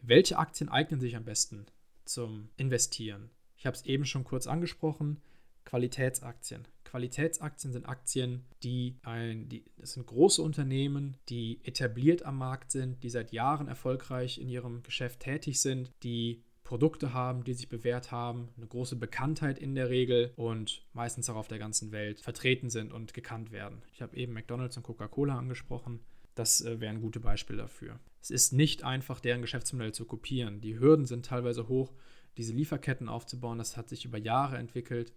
Welche 0.04 0.36
Aktien 0.36 0.68
eignen 0.68 1.00
sich 1.00 1.14
am 1.14 1.24
besten 1.24 1.64
zum 2.04 2.50
Investieren? 2.56 3.30
Ich 3.56 3.64
habe 3.64 3.76
es 3.76 3.86
eben 3.86 4.04
schon 4.04 4.24
kurz 4.24 4.48
angesprochen. 4.48 5.22
Qualitätsaktien. 5.64 6.66
Qualitätsaktien 6.84 7.72
sind 7.72 7.88
Aktien, 7.88 8.44
die 8.62 8.98
ein, 9.02 9.48
die, 9.48 9.64
das 9.78 9.94
sind 9.94 10.06
große 10.06 10.42
Unternehmen, 10.42 11.16
die 11.28 11.60
etabliert 11.64 12.22
am 12.24 12.36
Markt 12.36 12.70
sind, 12.70 13.02
die 13.02 13.08
seit 13.08 13.32
Jahren 13.32 13.68
erfolgreich 13.68 14.38
in 14.38 14.48
ihrem 14.48 14.82
Geschäft 14.82 15.20
tätig 15.20 15.60
sind, 15.60 15.90
die 16.02 16.42
Produkte 16.64 17.12
haben, 17.12 17.44
die 17.44 17.54
sich 17.54 17.68
bewährt 17.68 18.12
haben, 18.12 18.48
eine 18.56 18.66
große 18.66 18.96
Bekanntheit 18.96 19.58
in 19.58 19.74
der 19.74 19.88
Regel 19.88 20.32
und 20.36 20.86
meistens 20.92 21.28
auch 21.28 21.36
auf 21.36 21.48
der 21.48 21.58
ganzen 21.58 21.92
Welt 21.92 22.20
vertreten 22.20 22.70
sind 22.70 22.92
und 22.92 23.14
gekannt 23.14 23.52
werden. 23.52 23.82
Ich 23.92 24.02
habe 24.02 24.16
eben 24.16 24.32
McDonald's 24.32 24.76
und 24.76 24.82
Coca-Cola 24.82 25.38
angesprochen. 25.38 26.00
Das 26.34 26.62
äh, 26.62 26.80
wären 26.80 27.00
gute 27.00 27.20
Beispiele 27.20 27.58
dafür. 27.58 27.98
Es 28.20 28.30
ist 28.30 28.52
nicht 28.52 28.84
einfach, 28.84 29.20
deren 29.20 29.42
Geschäftsmodell 29.42 29.92
zu 29.92 30.04
kopieren. 30.04 30.60
Die 30.60 30.78
Hürden 30.78 31.06
sind 31.06 31.26
teilweise 31.26 31.68
hoch 31.68 31.92
diese 32.36 32.52
Lieferketten 32.52 33.08
aufzubauen, 33.08 33.58
das 33.58 33.76
hat 33.76 33.88
sich 33.88 34.04
über 34.04 34.18
Jahre 34.18 34.56
entwickelt. 34.56 35.12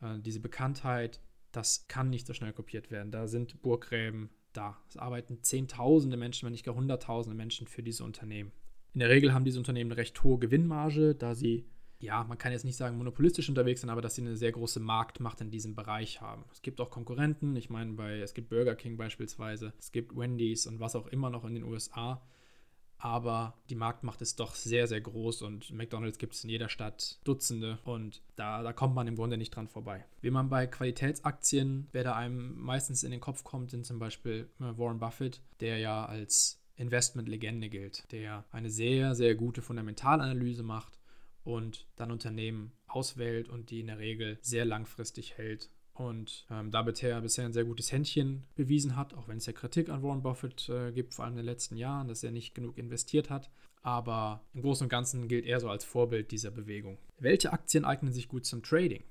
Äh, 0.00 0.18
diese 0.20 0.40
Bekanntheit, 0.40 1.20
das 1.52 1.88
kann 1.88 2.10
nicht 2.10 2.26
so 2.26 2.34
schnell 2.34 2.52
kopiert 2.52 2.90
werden. 2.90 3.10
Da 3.10 3.26
sind 3.26 3.60
Burggräben 3.62 4.30
da. 4.52 4.78
Es 4.88 4.96
arbeiten 4.96 5.42
Zehntausende 5.42 6.16
Menschen, 6.16 6.46
wenn 6.46 6.52
nicht 6.52 6.64
gar 6.64 6.74
Hunderttausende 6.74 7.36
Menschen 7.36 7.66
für 7.66 7.82
diese 7.82 8.04
Unternehmen. 8.04 8.52
In 8.94 9.00
der 9.00 9.10
Regel 9.10 9.32
haben 9.32 9.44
diese 9.44 9.58
Unternehmen 9.58 9.92
eine 9.92 9.98
recht 9.98 10.22
hohe 10.22 10.38
Gewinnmarge, 10.38 11.14
da 11.14 11.34
sie, 11.34 11.66
ja, 12.00 12.24
man 12.24 12.38
kann 12.38 12.52
jetzt 12.52 12.64
nicht 12.64 12.76
sagen 12.76 12.96
monopolistisch 12.96 13.48
unterwegs 13.48 13.80
sind, 13.80 13.90
aber 13.90 14.00
dass 14.00 14.14
sie 14.14 14.22
eine 14.22 14.36
sehr 14.36 14.52
große 14.52 14.80
Marktmacht 14.80 15.40
in 15.40 15.50
diesem 15.50 15.74
Bereich 15.74 16.20
haben. 16.20 16.44
Es 16.52 16.62
gibt 16.62 16.80
auch 16.80 16.90
Konkurrenten, 16.90 17.54
ich 17.56 17.70
meine, 17.70 17.92
bei, 17.92 18.18
es 18.18 18.34
gibt 18.34 18.48
Burger 18.48 18.74
King 18.74 18.96
beispielsweise, 18.96 19.72
es 19.78 19.92
gibt 19.92 20.16
Wendy's 20.16 20.66
und 20.66 20.80
was 20.80 20.96
auch 20.96 21.06
immer 21.08 21.30
noch 21.30 21.44
in 21.44 21.54
den 21.54 21.64
USA 21.64 22.22
aber 22.98 23.54
die 23.70 23.76
Marktmacht 23.76 24.20
ist 24.22 24.40
doch 24.40 24.54
sehr, 24.54 24.86
sehr 24.88 25.00
groß 25.00 25.42
und 25.42 25.70
McDonalds 25.70 26.18
gibt 26.18 26.34
es 26.34 26.44
in 26.44 26.50
jeder 26.50 26.68
Stadt 26.68 27.20
Dutzende 27.24 27.78
und 27.84 28.22
da, 28.36 28.62
da 28.62 28.72
kommt 28.72 28.94
man 28.94 29.06
im 29.06 29.16
Grunde 29.16 29.38
nicht 29.38 29.54
dran 29.54 29.68
vorbei. 29.68 30.04
Wie 30.20 30.30
man 30.30 30.48
bei 30.48 30.66
Qualitätsaktien, 30.66 31.88
wer 31.92 32.04
da 32.04 32.16
einem 32.16 32.58
meistens 32.58 33.04
in 33.04 33.12
den 33.12 33.20
Kopf 33.20 33.44
kommt, 33.44 33.70
sind 33.70 33.86
zum 33.86 33.98
Beispiel 33.98 34.48
äh, 34.60 34.76
Warren 34.76 34.98
Buffett, 34.98 35.40
der 35.60 35.78
ja 35.78 36.04
als 36.06 36.60
Investmentlegende 36.76 37.68
gilt, 37.68 38.10
der 38.12 38.44
eine 38.50 38.70
sehr, 38.70 39.14
sehr 39.14 39.34
gute 39.34 39.62
Fundamentalanalyse 39.62 40.62
macht 40.62 40.98
und 41.44 41.86
dann 41.96 42.10
Unternehmen 42.10 42.72
auswählt 42.86 43.48
und 43.48 43.70
die 43.70 43.80
in 43.80 43.86
der 43.88 43.98
Regel 43.98 44.38
sehr 44.42 44.64
langfristig 44.64 45.38
hält 45.38 45.70
und 45.98 46.46
ähm, 46.50 46.70
da 46.70 46.82
bisher, 46.82 47.20
bisher 47.20 47.44
ein 47.44 47.52
sehr 47.52 47.64
gutes 47.64 47.92
Händchen 47.92 48.44
bewiesen 48.54 48.96
hat, 48.96 49.14
auch 49.14 49.28
wenn 49.28 49.38
es 49.38 49.46
ja 49.46 49.52
Kritik 49.52 49.88
an 49.88 50.02
Warren 50.02 50.22
Buffett 50.22 50.68
äh, 50.68 50.92
gibt, 50.92 51.14
vor 51.14 51.24
allem 51.24 51.34
in 51.34 51.38
den 51.38 51.46
letzten 51.46 51.76
Jahren, 51.76 52.08
dass 52.08 52.22
er 52.22 52.30
nicht 52.30 52.54
genug 52.54 52.78
investiert 52.78 53.30
hat. 53.30 53.50
Aber 53.82 54.42
im 54.54 54.62
Großen 54.62 54.84
und 54.84 54.88
Ganzen 54.88 55.28
gilt 55.28 55.46
er 55.46 55.60
so 55.60 55.68
als 55.68 55.84
Vorbild 55.84 56.30
dieser 56.30 56.50
Bewegung. 56.50 56.98
Welche 57.18 57.52
Aktien 57.52 57.84
eignen 57.84 58.12
sich 58.12 58.28
gut 58.28 58.44
zum 58.44 58.62
Trading? 58.62 59.04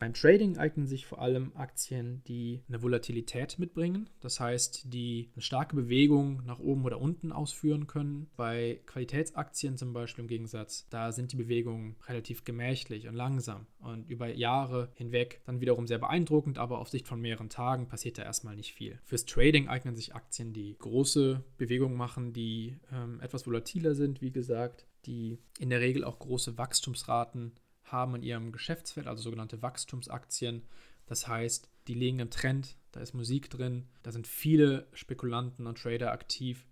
Beim 0.00 0.14
Trading 0.14 0.56
eignen 0.56 0.86
sich 0.86 1.04
vor 1.04 1.20
allem 1.20 1.52
Aktien, 1.54 2.22
die 2.26 2.62
eine 2.68 2.82
Volatilität 2.82 3.58
mitbringen, 3.58 4.08
das 4.20 4.40
heißt, 4.40 4.94
die 4.94 5.28
eine 5.34 5.42
starke 5.42 5.76
Bewegung 5.76 6.42
nach 6.46 6.58
oben 6.58 6.86
oder 6.86 7.02
unten 7.02 7.32
ausführen 7.32 7.86
können. 7.86 8.30
Bei 8.34 8.80
Qualitätsaktien 8.86 9.76
zum 9.76 9.92
Beispiel 9.92 10.22
im 10.22 10.28
Gegensatz, 10.28 10.88
da 10.88 11.12
sind 11.12 11.32
die 11.32 11.36
Bewegungen 11.36 11.96
relativ 12.08 12.44
gemächlich 12.44 13.08
und 13.08 13.14
langsam 13.14 13.66
und 13.78 14.08
über 14.08 14.28
Jahre 14.28 14.90
hinweg 14.94 15.42
dann 15.44 15.60
wiederum 15.60 15.86
sehr 15.86 15.98
beeindruckend, 15.98 16.56
aber 16.56 16.78
auf 16.78 16.88
Sicht 16.88 17.06
von 17.06 17.20
mehreren 17.20 17.50
Tagen 17.50 17.86
passiert 17.86 18.16
da 18.16 18.22
erstmal 18.22 18.56
nicht 18.56 18.72
viel. 18.72 18.98
Fürs 19.04 19.26
Trading 19.26 19.68
eignen 19.68 19.96
sich 19.96 20.14
Aktien, 20.14 20.54
die 20.54 20.78
große 20.78 21.44
Bewegungen 21.58 21.98
machen, 21.98 22.32
die 22.32 22.74
ähm, 22.90 23.20
etwas 23.20 23.46
volatiler 23.46 23.94
sind, 23.94 24.22
wie 24.22 24.32
gesagt, 24.32 24.86
die 25.04 25.36
in 25.58 25.68
der 25.68 25.80
Regel 25.80 26.04
auch 26.04 26.18
große 26.18 26.56
Wachstumsraten 26.56 27.52
haben 27.92 28.14
in 28.14 28.22
ihrem 28.22 28.52
Geschäftsfeld, 28.52 29.06
also 29.06 29.22
sogenannte 29.22 29.62
Wachstumsaktien. 29.62 30.62
Das 31.06 31.28
heißt, 31.28 31.70
die 31.88 31.94
legen 31.94 32.20
einen 32.20 32.30
Trend, 32.30 32.76
da 32.92 33.00
ist 33.00 33.14
Musik 33.14 33.50
drin, 33.50 33.88
da 34.02 34.12
sind 34.12 34.26
viele 34.26 34.86
Spekulanten 34.92 35.66
und 35.66 35.78
Trader 35.78 36.12
aktiv. 36.12 36.66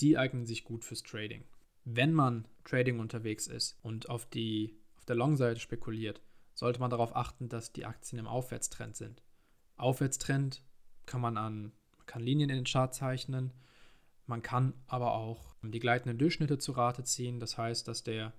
Die 0.00 0.18
eignen 0.18 0.44
sich 0.44 0.64
gut 0.64 0.84
fürs 0.84 1.02
Trading. 1.02 1.44
Wenn 1.84 2.12
man 2.12 2.46
Trading 2.64 2.98
unterwegs 2.98 3.46
ist 3.46 3.78
und 3.82 4.08
auf, 4.08 4.26
die, 4.26 4.76
auf 4.96 5.04
der 5.04 5.16
Long-Seite 5.16 5.60
spekuliert, 5.60 6.20
sollte 6.54 6.80
man 6.80 6.90
darauf 6.90 7.14
achten, 7.14 7.48
dass 7.48 7.72
die 7.72 7.84
Aktien 7.84 8.18
im 8.18 8.26
Aufwärtstrend 8.26 8.96
sind. 8.96 9.22
Aufwärtstrend 9.76 10.62
kann 11.06 11.20
man 11.20 11.36
an 11.36 11.72
kann 12.06 12.22
Linien 12.22 12.50
in 12.50 12.56
den 12.56 12.64
Chart 12.64 12.94
zeichnen, 12.94 13.52
man 14.26 14.42
kann 14.42 14.74
aber 14.86 15.14
auch 15.14 15.54
die 15.62 15.80
gleitenden 15.80 16.18
Durchschnitte 16.18 16.58
zu 16.58 16.72
Rate 16.72 17.04
ziehen. 17.04 17.40
Das 17.40 17.58
heißt, 17.58 17.86
dass 17.88 18.02
der 18.02 18.32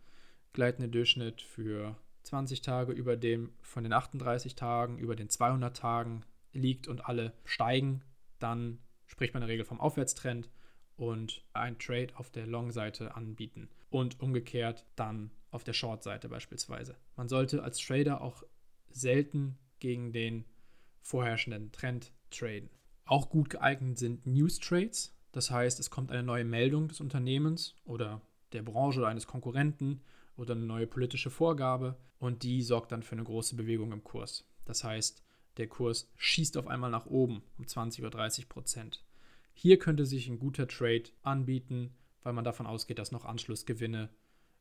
gleitende 0.53 0.89
Durchschnitt 0.89 1.41
für 1.41 1.95
20 2.25 2.61
Tage 2.61 2.91
über 2.91 3.17
dem 3.17 3.53
von 3.61 3.83
den 3.83 3.93
38 3.93 4.55
Tagen 4.55 4.97
über 4.97 5.15
den 5.15 5.29
200 5.29 5.75
Tagen 5.75 6.23
liegt 6.53 6.87
und 6.87 7.05
alle 7.05 7.33
steigen, 7.43 8.03
dann 8.39 8.79
spricht 9.05 9.33
man 9.33 9.43
in 9.43 9.47
der 9.47 9.53
Regel 9.53 9.65
vom 9.65 9.79
Aufwärtstrend 9.79 10.49
und 10.97 11.43
ein 11.53 11.77
Trade 11.77 12.15
auf 12.15 12.29
der 12.31 12.47
Long-Seite 12.47 13.15
anbieten 13.15 13.69
und 13.89 14.19
umgekehrt 14.21 14.85
dann 14.95 15.31
auf 15.51 15.63
der 15.63 15.73
Short-Seite 15.73 16.29
beispielsweise. 16.29 16.95
Man 17.15 17.29
sollte 17.29 17.63
als 17.63 17.77
Trader 17.79 18.21
auch 18.21 18.43
selten 18.89 19.57
gegen 19.79 20.11
den 20.11 20.45
vorherrschenden 21.01 21.71
Trend 21.71 22.11
traden. 22.31 22.69
Auch 23.05 23.29
gut 23.29 23.49
geeignet 23.49 23.99
sind 23.99 24.25
News 24.25 24.59
Trades, 24.59 25.15
das 25.31 25.51
heißt, 25.51 25.79
es 25.79 25.89
kommt 25.89 26.11
eine 26.11 26.23
neue 26.23 26.45
Meldung 26.45 26.87
des 26.87 27.01
Unternehmens 27.01 27.75
oder 27.83 28.21
der 28.53 28.63
Branche 28.63 28.99
oder 28.99 29.09
eines 29.09 29.27
Konkurrenten 29.27 30.01
oder 30.37 30.53
eine 30.53 30.65
neue 30.65 30.87
politische 30.87 31.29
Vorgabe 31.29 31.97
und 32.19 32.43
die 32.43 32.61
sorgt 32.61 32.91
dann 32.91 33.03
für 33.03 33.13
eine 33.13 33.23
große 33.23 33.55
Bewegung 33.55 33.91
im 33.91 34.03
Kurs. 34.03 34.47
Das 34.65 34.83
heißt, 34.83 35.23
der 35.57 35.67
Kurs 35.67 36.11
schießt 36.17 36.57
auf 36.57 36.67
einmal 36.67 36.91
nach 36.91 37.05
oben 37.05 37.43
um 37.57 37.67
20 37.67 38.01
oder 38.01 38.11
30 38.11 38.49
Prozent. 38.49 39.03
Hier 39.53 39.79
könnte 39.79 40.05
sich 40.05 40.27
ein 40.27 40.39
guter 40.39 40.67
Trade 40.67 41.05
anbieten, 41.23 41.93
weil 42.23 42.33
man 42.33 42.43
davon 42.43 42.67
ausgeht, 42.67 42.99
dass 42.99 43.11
noch 43.11 43.23
Anschlussgewinne 43.23 44.09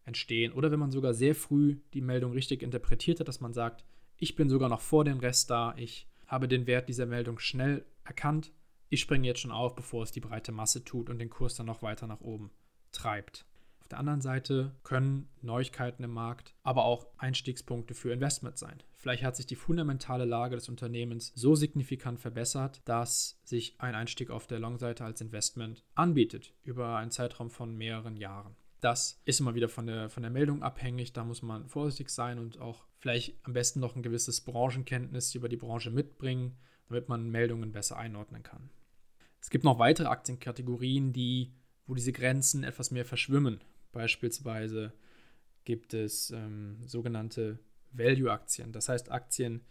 entstehen. 0.05 0.53
Oder 0.53 0.71
wenn 0.71 0.79
man 0.79 0.93
sogar 0.93 1.15
sehr 1.15 1.35
früh 1.35 1.79
die 1.95 2.01
Meldung 2.01 2.33
richtig 2.33 2.63
interpretiert 2.63 3.21
hat, 3.21 3.29
dass 3.29 3.41
man 3.41 3.55
sagt, 3.55 3.85
ich 4.17 4.37
bin 4.37 4.49
sogar 4.49 4.69
noch 4.69 4.81
vor 4.81 5.05
dem 5.05 5.19
Rest 5.19 5.51
da, 5.51 5.75
ich 5.77 6.07
habe 6.27 6.47
den 6.47 6.67
Wert 6.67 6.89
dieser 6.89 7.07
Meldung 7.07 7.39
schnell 7.39 7.85
erkannt, 8.05 8.53
ich 8.89 9.01
springe 9.01 9.27
jetzt 9.27 9.41
schon 9.41 9.51
auf, 9.51 9.75
bevor 9.75 10.05
es 10.05 10.13
die 10.13 10.21
breite 10.21 10.53
Masse 10.53 10.85
tut 10.85 11.11
und 11.11 11.19
den 11.19 11.31
Kurs 11.31 11.57
dann 11.57 11.67
noch 11.67 11.83
weiter 11.83 12.07
nach 12.07 12.21
oben 12.21 12.51
treibt. 12.93 13.45
Auf 13.85 13.89
der 13.89 13.99
anderen 13.99 14.23
Seite 14.23 14.75
können 14.83 15.29
Neuigkeiten 15.43 16.05
im 16.05 16.11
Markt 16.11 16.55
aber 16.63 16.87
auch 16.87 17.07
Einstiegspunkte 17.19 17.93
für 17.93 18.15
Investment 18.15 18.57
sein. 18.57 18.83
Vielleicht 18.95 19.23
hat 19.23 19.37
sich 19.37 19.45
die 19.45 19.57
fundamentale 19.57 20.25
Lage 20.25 20.57
des 20.57 20.71
Unternehmens 20.71 21.33
so 21.35 21.55
signifikant 21.55 22.19
verbessert, 22.19 22.81
dass 22.87 23.39
sich 23.45 23.79
ein 23.79 23.95
Einstieg 23.95 24.31
auf 24.31 24.47
der 24.47 24.59
Long-Seite 24.59 25.05
als 25.05 25.21
Investment 25.21 25.85
anbietet 25.95 26.55
über 26.63 26.97
einen 26.97 27.11
Zeitraum 27.11 27.51
von 27.51 27.77
mehreren 27.77 28.17
Jahren. 28.17 28.57
Das 28.81 29.21
ist 29.27 29.41
immer 29.41 29.55
wieder 29.55 29.69
von 29.69 29.87
der, 29.87 30.09
von 30.09 30.23
der 30.23 30.33
Meldung 30.33 30.63
abhängig. 30.63 31.13
Da 31.13 31.23
muss 31.23 31.43
man 31.43 31.69
vorsichtig 31.69 32.09
sein 32.09 32.39
und 32.39 32.59
auch 32.59 32.87
vielleicht 32.97 33.37
am 33.43 33.53
besten 33.53 33.81
noch 33.81 33.97
ein 33.97 34.03
gewisses 34.03 34.41
Branchenkenntnis 34.41 35.35
über 35.35 35.51
die 35.51 35.59
Branche 35.59 35.91
mitbringen, 35.91 36.57
damit 36.89 37.11
man 37.11 37.29
Meldungen 37.29 37.73
besser 37.73 37.99
einordnen 37.99 38.43
kann. 38.43 38.71
Es 39.43 39.51
gibt 39.51 39.65
noch 39.65 39.79
weitere 39.79 40.09
Aktienkategorien, 40.09 41.13
die, 41.13 41.53
wo 41.87 41.95
diese 41.95 42.13
Grenzen 42.13 42.65
etwas 42.65 42.91
mehr 42.91 43.05
verschwimmen. 43.05 43.61
Beispielsweise 43.95 44.93
gibt 45.65 45.95
es 45.95 46.31
ähm, 46.31 46.77
sogenannte 46.85 47.59
Value-Aktien. 47.93 48.73
Das 48.73 48.89
heißt 48.89 49.11
Aktien, 49.11 49.63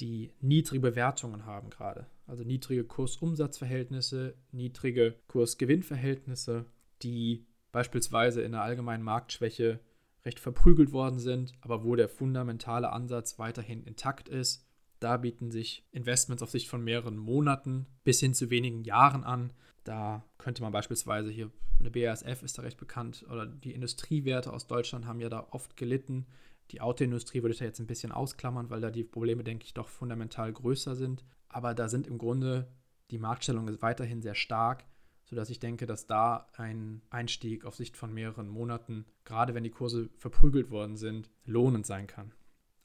die 0.00 0.32
niedrige 0.40 0.80
Bewertungen 0.80 1.44
haben 1.44 1.70
gerade. 1.70 2.06
Also 2.26 2.44
niedrige 2.44 2.84
Kurs-Umsatz-Verhältnisse, 2.84 4.34
niedrige 4.52 5.16
Kurs-Gewinn-Verhältnisse, 5.28 6.64
die 7.02 7.46
beispielsweise 7.72 8.42
in 8.42 8.52
der 8.52 8.62
allgemeinen 8.62 9.02
Marktschwäche 9.02 9.80
recht 10.24 10.40
verprügelt 10.40 10.92
worden 10.92 11.18
sind, 11.18 11.52
aber 11.60 11.84
wo 11.84 11.96
der 11.96 12.08
fundamentale 12.08 12.90
Ansatz 12.90 13.38
weiterhin 13.38 13.82
intakt 13.82 14.28
ist. 14.28 14.63
Da 15.04 15.18
bieten 15.18 15.50
sich 15.50 15.84
Investments 15.92 16.42
auf 16.42 16.50
Sicht 16.50 16.66
von 16.66 16.82
mehreren 16.82 17.18
Monaten 17.18 17.86
bis 18.04 18.20
hin 18.20 18.32
zu 18.32 18.48
wenigen 18.48 18.84
Jahren 18.84 19.22
an. 19.22 19.52
Da 19.84 20.24
könnte 20.38 20.62
man 20.62 20.72
beispielsweise 20.72 21.30
hier, 21.30 21.50
eine 21.78 21.90
BASF 21.90 22.42
ist 22.42 22.56
da 22.56 22.62
recht 22.62 22.78
bekannt, 22.78 23.26
oder 23.28 23.44
die 23.44 23.74
Industriewerte 23.74 24.50
aus 24.50 24.66
Deutschland 24.66 25.06
haben 25.06 25.20
ja 25.20 25.28
da 25.28 25.48
oft 25.50 25.76
gelitten. 25.76 26.24
Die 26.70 26.80
Autoindustrie 26.80 27.42
würde 27.42 27.52
ich 27.52 27.58
da 27.58 27.66
jetzt 27.66 27.80
ein 27.80 27.86
bisschen 27.86 28.12
ausklammern, 28.12 28.70
weil 28.70 28.80
da 28.80 28.90
die 28.90 29.04
Probleme, 29.04 29.44
denke 29.44 29.66
ich, 29.66 29.74
doch 29.74 29.88
fundamental 29.88 30.50
größer 30.50 30.96
sind. 30.96 31.22
Aber 31.48 31.74
da 31.74 31.90
sind 31.90 32.06
im 32.06 32.16
Grunde 32.16 32.66
die 33.10 33.18
Marktstellung 33.18 33.70
weiterhin 33.82 34.22
sehr 34.22 34.34
stark 34.34 34.86
sodass 35.26 35.50
ich 35.50 35.58
denke, 35.58 35.86
dass 35.86 36.06
da 36.06 36.46
ein 36.56 37.02
Einstieg 37.10 37.64
auf 37.64 37.74
Sicht 37.74 37.96
von 37.96 38.12
mehreren 38.12 38.46
Monaten, 38.48 39.06
gerade 39.24 39.54
wenn 39.54 39.64
die 39.64 39.70
Kurse 39.70 40.10
verprügelt 40.18 40.70
worden 40.70 40.96
sind, 40.96 41.30
lohnend 41.44 41.86
sein 41.86 42.06
kann. 42.06 42.32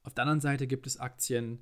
Auf 0.03 0.13
der 0.13 0.23
anderen 0.23 0.39
Seite 0.39 0.65
gibt 0.65 0.87
es 0.87 0.97
Aktien, 0.97 1.59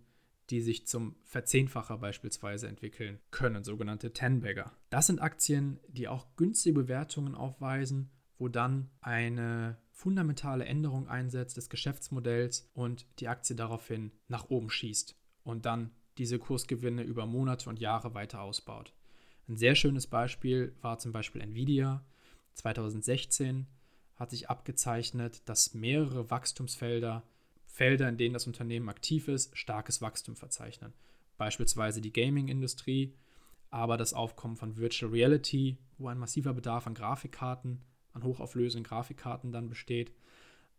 die 0.50 0.62
sich 0.62 0.88
zum 0.88 1.16
Verzehnfacher 1.24 1.98
beispielsweise 1.98 2.68
entwickeln 2.68 3.20
können, 3.32 3.64
sogenannte 3.64 4.14
Ten-Bagger. 4.14 4.72
Das 4.90 5.08
sind 5.08 5.22
Aktien, 5.22 5.80
die 5.88 6.08
auch 6.08 6.36
günstige 6.36 6.82
Bewertungen 6.82 7.36
aufweisen, 7.36 8.10
wo 8.38 8.48
dann 8.48 8.90
eine 9.02 9.78
fundamentale 9.92 10.66
Änderung 10.66 11.08
einsetzt 11.08 11.58
des 11.58 11.70
Geschäftsmodells 11.70 12.70
und 12.74 13.08
die 13.20 13.28
Aktie 13.28 13.56
daraufhin 13.56 14.12
nach 14.28 14.50
oben 14.50 14.70
schießt 14.70 15.16
und 15.44 15.66
dann 15.66 15.92
diese 16.18 16.40
Kursgewinne 16.40 17.04
über 17.04 17.26
Monate 17.26 17.70
und 17.70 17.80
Jahre 17.80 18.14
weiter 18.14 18.42
ausbaut. 18.42 18.94
Ein 19.48 19.58
sehr 19.58 19.76
schönes 19.76 20.08
Beispiel 20.08 20.76
war 20.82 21.00
zum 21.00 21.12
Beispiel 21.12 21.42
Nvidia. 21.42 22.06
2016 22.56 23.68
hat 24.16 24.32
sich 24.32 24.50
abgezeichnet, 24.50 25.48
dass 25.48 25.74
mehrere 25.74 26.30
Wachstumsfelder, 26.30 27.24
Felder, 27.78 28.10
in 28.10 28.18
denen 28.18 28.34
das 28.34 28.48
Unternehmen 28.48 28.90
aktiv 28.90 29.28
ist, 29.28 29.56
starkes 29.56 30.02
Wachstum 30.02 30.36
verzeichnen. 30.36 30.94
Beispielsweise 31.38 32.02
die 32.02 32.12
Gaming-Industrie, 32.12 33.14
aber 33.70 33.98
das 33.98 34.14
Aufkommen 34.14 34.56
von 34.56 34.78
Virtual 34.78 35.12
Reality, 35.12 35.78
wo 36.00 36.08
ein 36.08 36.18
massiver 36.18 36.56
Bedarf 36.56 36.88
an 36.88 36.96
Grafikkarten, 36.96 37.84
an 38.14 38.24
hochauflösenden 38.24 38.84
Grafikkarten 38.84 39.52
dann 39.52 39.70
besteht. 39.70 40.12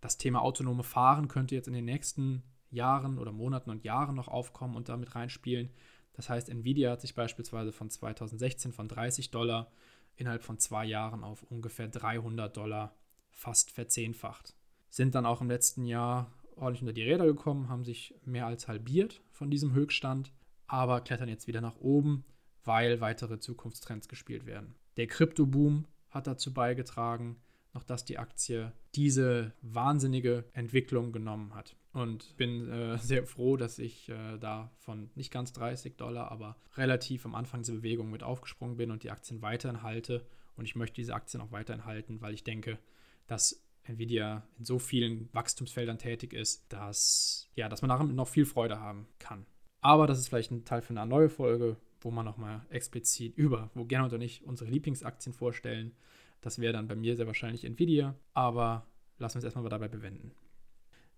Das 0.00 0.18
Thema 0.18 0.42
autonome 0.42 0.82
Fahren 0.82 1.28
könnte 1.28 1.54
jetzt 1.54 1.68
in 1.68 1.74
den 1.74 1.84
nächsten 1.84 2.42
Jahren 2.68 3.18
oder 3.18 3.30
Monaten 3.30 3.70
und 3.70 3.84
Jahren 3.84 4.16
noch 4.16 4.26
aufkommen 4.26 4.74
und 4.74 4.88
damit 4.88 5.14
reinspielen. 5.14 5.70
Das 6.14 6.28
heißt, 6.28 6.48
Nvidia 6.48 6.90
hat 6.90 7.00
sich 7.00 7.14
beispielsweise 7.14 7.70
von 7.70 7.90
2016 7.90 8.72
von 8.72 8.88
30 8.88 9.30
Dollar 9.30 9.70
innerhalb 10.16 10.42
von 10.42 10.58
zwei 10.58 10.84
Jahren 10.84 11.22
auf 11.22 11.44
ungefähr 11.44 11.86
300 11.86 12.56
Dollar 12.56 12.96
fast 13.30 13.70
verzehnfacht. 13.70 14.56
Sind 14.90 15.14
dann 15.14 15.26
auch 15.26 15.40
im 15.40 15.48
letzten 15.48 15.84
Jahr 15.84 16.32
ordentlich 16.58 16.82
unter 16.82 16.92
die 16.92 17.02
Räder 17.02 17.26
gekommen, 17.26 17.68
haben 17.68 17.84
sich 17.84 18.14
mehr 18.24 18.46
als 18.46 18.68
halbiert 18.68 19.22
von 19.30 19.50
diesem 19.50 19.72
Höchststand, 19.72 20.32
aber 20.66 21.00
klettern 21.00 21.28
jetzt 21.28 21.46
wieder 21.46 21.60
nach 21.60 21.76
oben, 21.76 22.24
weil 22.64 23.00
weitere 23.00 23.38
Zukunftstrends 23.38 24.08
gespielt 24.08 24.46
werden. 24.46 24.74
Der 24.96 25.06
Kryptoboom 25.06 25.86
hat 26.10 26.26
dazu 26.26 26.52
beigetragen, 26.52 27.36
noch 27.74 27.84
dass 27.84 28.04
die 28.04 28.18
Aktie 28.18 28.72
diese 28.94 29.52
wahnsinnige 29.62 30.44
Entwicklung 30.52 31.12
genommen 31.12 31.54
hat. 31.54 31.76
Und 31.92 32.36
bin 32.36 32.68
äh, 32.68 32.98
sehr 33.02 33.24
froh, 33.24 33.56
dass 33.56 33.78
ich 33.78 34.08
äh, 34.08 34.38
da 34.38 34.70
von 34.78 35.10
nicht 35.14 35.32
ganz 35.32 35.52
30 35.52 35.96
Dollar, 35.96 36.30
aber 36.30 36.56
relativ 36.76 37.24
am 37.24 37.34
Anfang 37.34 37.62
dieser 37.62 37.74
Bewegung 37.74 38.10
mit 38.10 38.22
aufgesprungen 38.22 38.76
bin 38.76 38.90
und 38.90 39.02
die 39.02 39.10
Aktien 39.10 39.42
weiterhin 39.42 39.82
halte. 39.82 40.26
Und 40.56 40.64
ich 40.64 40.76
möchte 40.76 40.96
diese 40.96 41.14
Aktien 41.14 41.40
auch 41.40 41.52
weiterhin 41.52 41.84
halten, 41.84 42.20
weil 42.20 42.34
ich 42.34 42.44
denke, 42.44 42.78
dass 43.26 43.64
Nvidia 43.88 44.46
in 44.58 44.64
so 44.64 44.78
vielen 44.78 45.28
Wachstumsfeldern 45.32 45.98
tätig 45.98 46.32
ist, 46.32 46.72
dass, 46.72 47.48
ja, 47.54 47.68
dass 47.68 47.82
man 47.82 47.88
daran 47.88 48.14
noch 48.14 48.28
viel 48.28 48.46
Freude 48.46 48.80
haben 48.80 49.06
kann. 49.18 49.46
Aber 49.80 50.06
das 50.06 50.18
ist 50.18 50.28
vielleicht 50.28 50.50
ein 50.50 50.64
Teil 50.64 50.82
für 50.82 50.90
eine 50.90 51.06
neue 51.06 51.28
Folge, 51.28 51.76
wo 52.00 52.10
man 52.10 52.24
nochmal 52.24 52.64
explizit 52.70 53.36
über, 53.36 53.70
wo 53.74 53.84
Gernot 53.84 54.12
und 54.12 54.20
ich 54.20 54.44
unsere 54.44 54.70
Lieblingsaktien 54.70 55.32
vorstellen. 55.32 55.94
Das 56.40 56.58
wäre 56.58 56.72
dann 56.72 56.88
bei 56.88 56.94
mir 56.94 57.16
sehr 57.16 57.26
wahrscheinlich 57.26 57.64
Nvidia, 57.64 58.14
aber 58.34 58.86
lassen 59.18 59.36
wir 59.36 59.38
es 59.38 59.44
erstmal 59.44 59.68
dabei 59.68 59.88
bewenden. 59.88 60.32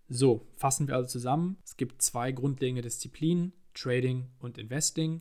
So, 0.08 0.46
fassen 0.56 0.88
wir 0.88 0.96
also 0.96 1.08
zusammen. 1.08 1.56
Es 1.64 1.76
gibt 1.76 2.02
zwei 2.02 2.32
grundlegende 2.32 2.82
Disziplinen, 2.82 3.52
Trading 3.74 4.28
und 4.40 4.58
Investing. 4.58 5.20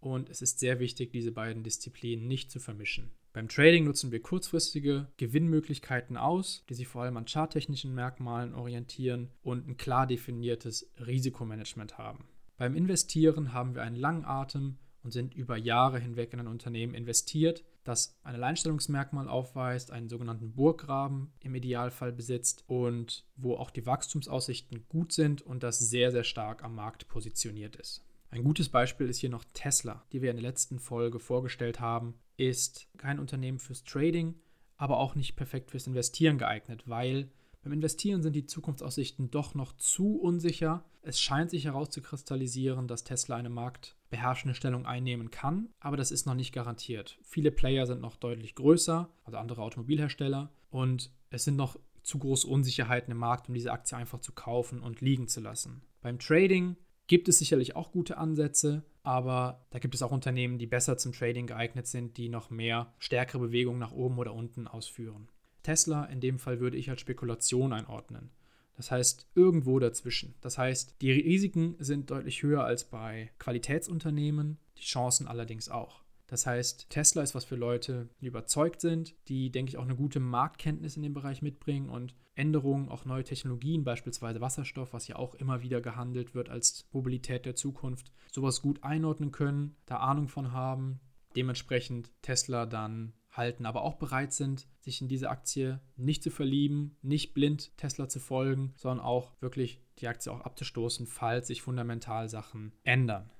Und 0.00 0.30
es 0.30 0.42
ist 0.42 0.60
sehr 0.60 0.80
wichtig, 0.80 1.12
diese 1.12 1.32
beiden 1.32 1.62
Disziplinen 1.62 2.26
nicht 2.26 2.50
zu 2.50 2.60
vermischen. 2.60 3.10
Beim 3.34 3.48
Trading 3.48 3.82
nutzen 3.82 4.12
wir 4.12 4.22
kurzfristige 4.22 5.08
Gewinnmöglichkeiten 5.16 6.16
aus, 6.16 6.64
die 6.68 6.74
sich 6.74 6.86
vor 6.86 7.02
allem 7.02 7.16
an 7.16 7.26
charttechnischen 7.26 7.92
Merkmalen 7.92 8.54
orientieren 8.54 9.32
und 9.42 9.66
ein 9.66 9.76
klar 9.76 10.06
definiertes 10.06 10.88
Risikomanagement 11.04 11.98
haben. 11.98 12.28
Beim 12.58 12.76
Investieren 12.76 13.52
haben 13.52 13.74
wir 13.74 13.82
einen 13.82 13.96
langen 13.96 14.24
Atem 14.24 14.78
und 15.02 15.10
sind 15.10 15.34
über 15.34 15.56
Jahre 15.56 15.98
hinweg 15.98 16.32
in 16.32 16.38
ein 16.38 16.46
Unternehmen 16.46 16.94
investiert, 16.94 17.64
das 17.82 18.16
ein 18.22 18.36
Alleinstellungsmerkmal 18.36 19.28
aufweist, 19.28 19.90
einen 19.90 20.08
sogenannten 20.08 20.52
Burggraben 20.52 21.32
im 21.40 21.56
Idealfall 21.56 22.12
besitzt 22.12 22.62
und 22.68 23.24
wo 23.34 23.56
auch 23.56 23.72
die 23.72 23.84
Wachstumsaussichten 23.84 24.86
gut 24.88 25.10
sind 25.10 25.42
und 25.42 25.64
das 25.64 25.80
sehr, 25.80 26.12
sehr 26.12 26.24
stark 26.24 26.62
am 26.62 26.76
Markt 26.76 27.08
positioniert 27.08 27.74
ist. 27.74 28.04
Ein 28.30 28.44
gutes 28.44 28.68
Beispiel 28.68 29.08
ist 29.08 29.18
hier 29.18 29.30
noch 29.30 29.44
Tesla, 29.54 30.04
die 30.12 30.22
wir 30.22 30.30
in 30.30 30.36
der 30.36 30.48
letzten 30.48 30.78
Folge 30.78 31.18
vorgestellt 31.18 31.80
haben, 31.80 32.14
ist 32.36 32.88
kein 32.96 33.18
Unternehmen 33.18 33.58
fürs 33.58 33.84
Trading, 33.84 34.34
aber 34.76 34.98
auch 34.98 35.14
nicht 35.14 35.36
perfekt 35.36 35.70
fürs 35.70 35.86
Investieren 35.86 36.38
geeignet, 36.38 36.82
weil 36.86 37.30
beim 37.62 37.72
Investieren 37.72 38.22
sind 38.22 38.34
die 38.34 38.44
Zukunftsaussichten 38.44 39.30
doch 39.30 39.54
noch 39.54 39.72
zu 39.76 40.18
unsicher. 40.18 40.84
Es 41.00 41.18
scheint 41.18 41.50
sich 41.50 41.64
herauszukristallisieren, 41.64 42.88
dass 42.88 43.04
Tesla 43.04 43.36
eine 43.36 43.48
marktbeherrschende 43.48 44.54
Stellung 44.54 44.84
einnehmen 44.84 45.30
kann, 45.30 45.70
aber 45.80 45.96
das 45.96 46.10
ist 46.10 46.26
noch 46.26 46.34
nicht 46.34 46.52
garantiert. 46.52 47.18
Viele 47.22 47.50
Player 47.50 47.86
sind 47.86 48.02
noch 48.02 48.16
deutlich 48.16 48.54
größer, 48.54 49.08
also 49.24 49.38
andere 49.38 49.62
Automobilhersteller, 49.62 50.52
und 50.68 51.10
es 51.30 51.44
sind 51.44 51.56
noch 51.56 51.78
zu 52.02 52.18
große 52.18 52.46
Unsicherheiten 52.46 53.10
im 53.12 53.18
Markt, 53.18 53.48
um 53.48 53.54
diese 53.54 53.72
Aktie 53.72 53.96
einfach 53.96 54.20
zu 54.20 54.32
kaufen 54.32 54.80
und 54.80 55.00
liegen 55.00 55.26
zu 55.26 55.40
lassen. 55.40 55.82
Beim 56.02 56.18
Trading 56.18 56.76
gibt 57.06 57.28
es 57.28 57.38
sicherlich 57.38 57.76
auch 57.76 57.92
gute 57.92 58.16
Ansätze, 58.16 58.84
aber 59.02 59.66
da 59.70 59.78
gibt 59.78 59.94
es 59.94 60.02
auch 60.02 60.10
Unternehmen, 60.10 60.58
die 60.58 60.66
besser 60.66 60.96
zum 60.96 61.12
Trading 61.12 61.46
geeignet 61.46 61.86
sind, 61.86 62.16
die 62.16 62.28
noch 62.28 62.50
mehr 62.50 62.92
stärkere 62.98 63.40
Bewegungen 63.40 63.78
nach 63.78 63.92
oben 63.92 64.18
oder 64.18 64.34
unten 64.34 64.66
ausführen. 64.66 65.28
Tesla 65.62 66.04
in 66.04 66.20
dem 66.20 66.38
Fall 66.38 66.60
würde 66.60 66.76
ich 66.76 66.90
als 66.90 67.00
Spekulation 67.00 67.72
einordnen. 67.72 68.30
Das 68.76 68.90
heißt, 68.90 69.28
irgendwo 69.34 69.78
dazwischen. 69.78 70.34
Das 70.40 70.58
heißt, 70.58 70.96
die 71.00 71.12
Risiken 71.12 71.76
sind 71.78 72.10
deutlich 72.10 72.42
höher 72.42 72.64
als 72.64 72.84
bei 72.84 73.30
Qualitätsunternehmen, 73.38 74.58
die 74.78 74.82
Chancen 74.82 75.28
allerdings 75.28 75.68
auch. 75.68 76.03
Das 76.26 76.46
heißt, 76.46 76.88
Tesla 76.90 77.22
ist 77.22 77.34
was 77.34 77.44
für 77.44 77.56
Leute, 77.56 78.08
die 78.20 78.26
überzeugt 78.26 78.80
sind, 78.80 79.14
die, 79.28 79.50
denke 79.50 79.70
ich, 79.70 79.76
auch 79.76 79.84
eine 79.84 79.96
gute 79.96 80.20
Marktkenntnis 80.20 80.96
in 80.96 81.02
dem 81.02 81.14
Bereich 81.14 81.42
mitbringen 81.42 81.90
und 81.90 82.14
Änderungen, 82.34 82.88
auch 82.88 83.04
neue 83.04 83.24
Technologien, 83.24 83.84
beispielsweise 83.84 84.40
Wasserstoff, 84.40 84.92
was 84.92 85.06
ja 85.06 85.16
auch 85.16 85.34
immer 85.34 85.62
wieder 85.62 85.80
gehandelt 85.80 86.34
wird 86.34 86.48
als 86.48 86.88
Mobilität 86.92 87.46
der 87.46 87.54
Zukunft, 87.54 88.10
sowas 88.32 88.62
gut 88.62 88.82
einordnen 88.82 89.30
können, 89.30 89.76
da 89.86 89.98
Ahnung 89.98 90.28
von 90.28 90.52
haben, 90.52 91.00
dementsprechend 91.36 92.10
Tesla 92.22 92.66
dann 92.66 93.12
halten, 93.30 93.66
aber 93.66 93.82
auch 93.82 93.94
bereit 93.94 94.32
sind, 94.32 94.68
sich 94.80 95.00
in 95.00 95.08
diese 95.08 95.30
Aktie 95.30 95.80
nicht 95.96 96.22
zu 96.22 96.30
verlieben, 96.30 96.96
nicht 97.02 97.34
blind 97.34 97.76
Tesla 97.76 98.08
zu 98.08 98.20
folgen, 98.20 98.72
sondern 98.76 99.04
auch 99.04 99.32
wirklich 99.40 99.80
die 99.98 100.08
Aktie 100.08 100.32
auch 100.32 100.40
abzustoßen, 100.40 101.06
falls 101.06 101.48
sich 101.48 101.62
fundamental 101.62 102.28
Sachen 102.28 102.72
ändern. 102.84 103.30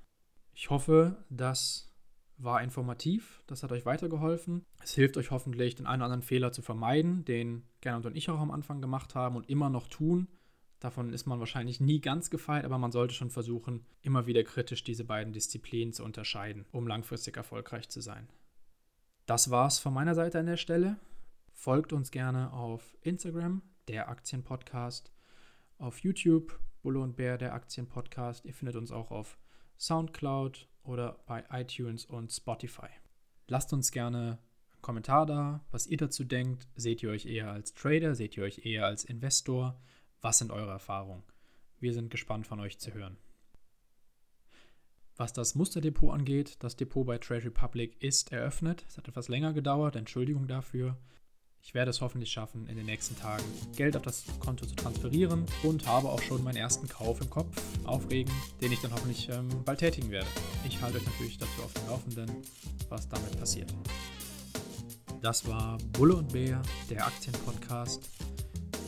Ich 0.53 0.71
hoffe, 0.71 1.25
das 1.31 1.94
war 2.37 2.63
informativ, 2.63 3.43
das 3.47 3.63
hat 3.63 3.73
euch 3.73 3.87
weitergeholfen. 3.87 4.65
Es 4.83 4.95
hilft 4.95 5.17
euch 5.17 5.31
hoffentlich, 5.31 5.75
den 5.75 5.87
einen 5.87 6.03
oder 6.03 6.07
anderen 6.07 6.23
Fehler 6.23 6.53
zu 6.53 6.63
vermeiden, 6.63 7.25
den 7.25 7.65
Gernot 7.81 8.07
und 8.07 8.17
ich 8.17 8.29
auch 8.31 8.41
am 8.41 8.51
Anfang 8.51 8.81
gemacht 8.81 9.15
haben 9.15 9.37
und 9.37 9.49
immer 9.49 9.71
noch 9.71 9.89
tun. 9.89 10.29
Davon 10.81 11.13
ist 11.13 11.27
man 11.27 11.39
wahrscheinlich 11.39 11.81
nie 11.81 12.01
ganz 12.01 12.29
gefeit, 12.29 12.65
aber 12.65 12.77
man 12.77 12.93
sollte 12.93 13.15
schon 13.15 13.31
versuchen, 13.31 13.87
immer 14.03 14.27
wieder 14.27 14.45
kritisch 14.45 14.85
diese 14.85 15.05
beiden 15.05 15.33
Disziplinen 15.33 15.95
zu 15.95 16.05
unterscheiden, 16.05 16.67
um 16.73 16.87
langfristig 16.87 17.37
erfolgreich 17.37 17.89
zu 17.89 18.01
sein. 18.01 18.29
Das 19.27 19.51
war's 19.51 19.79
von 19.79 19.95
meiner 19.95 20.15
Seite 20.15 20.41
an 20.41 20.47
der 20.47 20.59
Stelle. 20.59 20.99
Folgt 21.55 21.95
uns 21.95 22.11
gerne 22.11 22.53
auf 22.53 22.97
Instagram, 23.01 23.63
der 23.89 24.11
Aktienpodcast, 24.11 25.11
auf 25.79 26.01
YouTube, 26.01 26.59
Bulle 26.83 27.01
und 27.01 27.17
Bär, 27.17 27.39
der 27.39 27.55
Aktienpodcast. 27.55 28.45
Ihr 28.45 28.53
findet 28.53 28.77
uns 28.77 28.93
auch 28.93 29.11
auf 29.11 29.39
Soundcloud 29.79 30.69
oder 30.83 31.19
bei 31.27 31.45
iTunes 31.51 32.05
und 32.05 32.33
Spotify. 32.33 32.89
Lasst 33.49 33.73
uns 33.73 33.91
gerne 33.91 34.39
einen 34.73 34.83
Kommentar 34.83 35.27
da, 35.27 35.65
was 35.71 35.87
ihr 35.87 35.97
dazu 35.97 36.25
denkt. 36.25 36.69
Seht 36.77 37.03
ihr 37.03 37.11
euch 37.11 37.27
eher 37.27 37.51
als 37.51 37.75
Trader? 37.75 38.15
Seht 38.15 38.37
ihr 38.37 38.45
euch 38.45 38.65
eher 38.65 38.87
als 38.87 39.05
Investor? 39.05 39.81
Was 40.21 40.39
sind 40.39 40.53
eure 40.53 40.71
Erfahrungen? 40.71 41.23
Wir 41.81 41.93
sind 41.93 42.11
gespannt 42.11 42.47
von 42.47 42.61
euch 42.61 42.79
zu 42.79 42.95
hören. 42.95 43.19
Was 45.17 45.33
das 45.33 45.55
Musterdepot 45.55 46.13
angeht, 46.13 46.57
das 46.61 46.77
Depot 46.77 47.07
bei 47.07 47.19
Trade 47.19 47.45
Republic 47.45 48.03
ist 48.03 48.33
eröffnet. 48.33 48.85
Es 48.89 48.97
hat 48.97 49.07
etwas 49.07 49.29
länger 49.29 49.53
gedauert, 49.53 49.95
Entschuldigung 49.95 50.49
dafür. 50.49 50.97
Ich 51.67 51.73
werde 51.73 51.91
es 51.91 52.03
hoffentlich 52.03 52.31
schaffen, 52.31 52.69
in 52.69 52.77
den 52.77 52.85
nächsten 52.85 53.17
Tagen 53.17 53.43
Geld 53.75 53.97
auf 53.97 54.03
das 54.03 54.25
Konto 54.39 54.67
zu 54.67 54.77
transferieren 54.77 55.47
und 55.63 55.87
habe 55.87 56.11
auch 56.11 56.21
schon 56.21 56.45
meinen 56.45 56.59
ersten 56.59 56.87
Kauf 56.87 57.21
im 57.23 57.31
Kopf, 57.31 57.57
aufregend, 57.85 58.35
den 58.61 58.71
ich 58.71 58.81
dann 58.81 58.93
hoffentlich 58.93 59.29
ähm, 59.31 59.49
bald 59.65 59.81
tätigen 59.81 60.11
werde. 60.11 60.29
Ich 60.69 60.81
halte 60.83 60.99
euch 60.99 61.07
natürlich 61.07 61.39
dazu 61.39 61.63
auf 61.65 61.73
dem 61.73 61.87
Laufenden, 61.89 62.31
was 62.91 63.09
damit 63.09 63.39
passiert. 63.39 63.75
Das 65.23 65.49
war 65.49 65.79
Bulle 65.93 66.17
und 66.17 66.33
Bär, 66.33 66.61
der 66.91 67.07
Aktienpodcast. 67.07 68.11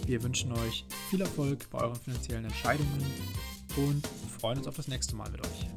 Wir 0.04 0.22
wünschen 0.22 0.52
euch 0.52 0.84
viel 1.08 1.22
Erfolg 1.22 1.68
bei 1.70 1.80
euren 1.80 1.96
finanziellen 1.96 2.44
Entscheidungen 2.44 3.04
und 3.76 4.06
freuen 4.38 4.58
uns 4.58 4.68
auf 4.68 4.76
das 4.76 4.86
nächste 4.86 5.16
Mal 5.16 5.30
mit 5.30 5.40
euch. 5.40 5.75